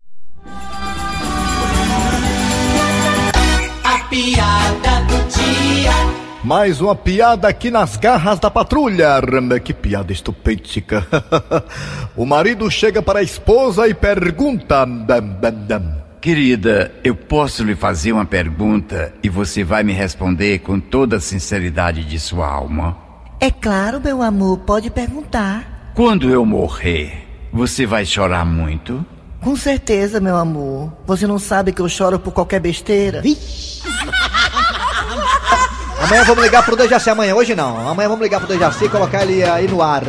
Piada 4.18 5.02
do 5.02 5.18
dia. 5.30 5.92
Mais 6.44 6.82
uma 6.82 6.96
piada 6.96 7.48
aqui 7.48 7.70
nas 7.70 7.98
garras 7.98 8.40
da 8.40 8.50
patrulha. 8.50 9.22
Que 9.64 9.74
piada 9.74 10.12
estupêndica. 10.12 11.06
o 12.18 12.26
marido 12.26 12.70
chega 12.72 13.00
para 13.00 13.20
a 13.20 13.24
esposa 13.24 13.88
e 13.88 13.94
pergunta: 13.94 14.86
"Dam, 14.86 15.38
dam, 15.40 15.54
dam, 15.54 16.02
Querida, 16.20 16.92
eu 17.04 17.16
posso 17.16 17.64
lhe 17.64 17.76
fazer 17.76 18.12
uma 18.12 18.26
pergunta 18.26 19.14
e 19.22 19.30
você 19.30 19.64
vai 19.64 19.84
me 19.84 19.94
responder 19.94 20.60
com 20.60 20.80
toda 20.80 21.18
a 21.18 21.22
sinceridade 21.22 22.04
de 22.04 22.20
sua 22.20 22.48
alma? 22.48 22.98
É 23.40 23.52
claro, 23.52 24.02
meu 24.02 24.24
amor, 24.24 24.58
pode 24.60 24.90
perguntar. 24.90 25.92
Quando 25.94 26.28
eu 26.28 26.44
morrer, 26.44 27.28
você 27.54 27.86
vai 27.86 28.04
chorar 28.04 28.44
muito? 28.44 29.06
Com 29.42 29.56
certeza, 29.56 30.20
meu 30.20 30.36
amor. 30.36 30.92
Você 31.06 31.26
não 31.28 31.40
sabe 31.40 31.72
que 31.72 31.82
eu 31.82 31.88
choro 31.90 32.20
por 32.20 32.32
qualquer 32.34 32.60
besteira? 32.60 33.22
Amanhã 36.00 36.24
vamos 36.24 36.44
ligar 36.44 36.64
pro 36.64 36.76
Dejaci, 36.76 37.10
amanhã, 37.10 37.36
hoje 37.36 37.54
não. 37.54 37.90
Amanhã 37.90 38.08
vamos 38.08 38.24
ligar 38.24 38.40
pro 38.40 38.48
Dejaci 38.48 38.86
e 38.86 38.90
colocar 38.90 39.24
ele 39.24 39.44
aí 39.44 39.68
no 39.68 39.82
ar. 39.82 40.04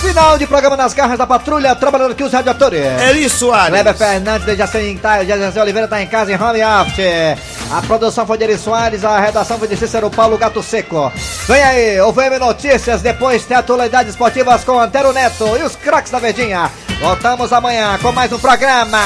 Final 0.00 0.36
de 0.36 0.46
programa 0.48 0.76
nas 0.76 0.92
garras 0.94 1.16
da 1.16 1.26
patrulha, 1.26 1.76
trabalhando 1.76 2.10
aqui 2.12 2.24
os 2.24 2.32
radiadores. 2.32 2.80
Eli 3.08 3.28
Soares. 3.28 3.68
Kleber 3.68 3.94
Fernandes, 3.94 4.46
Dejaci, 4.46 4.98
Dejaci 5.26 5.58
Oliveira 5.60 5.86
tá 5.86 6.02
em 6.02 6.08
casa 6.08 6.32
em 6.32 6.42
home 6.42 6.60
office. 6.64 7.38
A 7.70 7.82
produção 7.82 8.26
foi 8.26 8.36
de 8.36 8.44
Eri 8.44 8.58
Soares, 8.58 9.04
a 9.04 9.18
redação 9.20 9.58
foi 9.58 9.68
de 9.68 9.76
Cícero 9.76 10.10
Paulo 10.10 10.36
Gato 10.36 10.62
Seco. 10.62 11.12
Vem 11.46 11.62
aí, 11.62 12.00
o 12.00 12.12
VM 12.12 12.38
Notícias, 12.40 13.00
depois 13.00 13.44
tem 13.44 13.56
atualidades 13.56 14.10
esportivas 14.10 14.64
com 14.64 14.80
Antero 14.80 15.12
Neto 15.12 15.46
e 15.56 15.62
os 15.62 15.76
craques 15.76 16.10
da 16.10 16.18
Verdinha. 16.18 16.70
Voltamos 17.00 17.52
amanhã 17.52 17.98
com 17.98 18.12
mais 18.12 18.32
um 18.32 18.38
programa. 18.38 18.98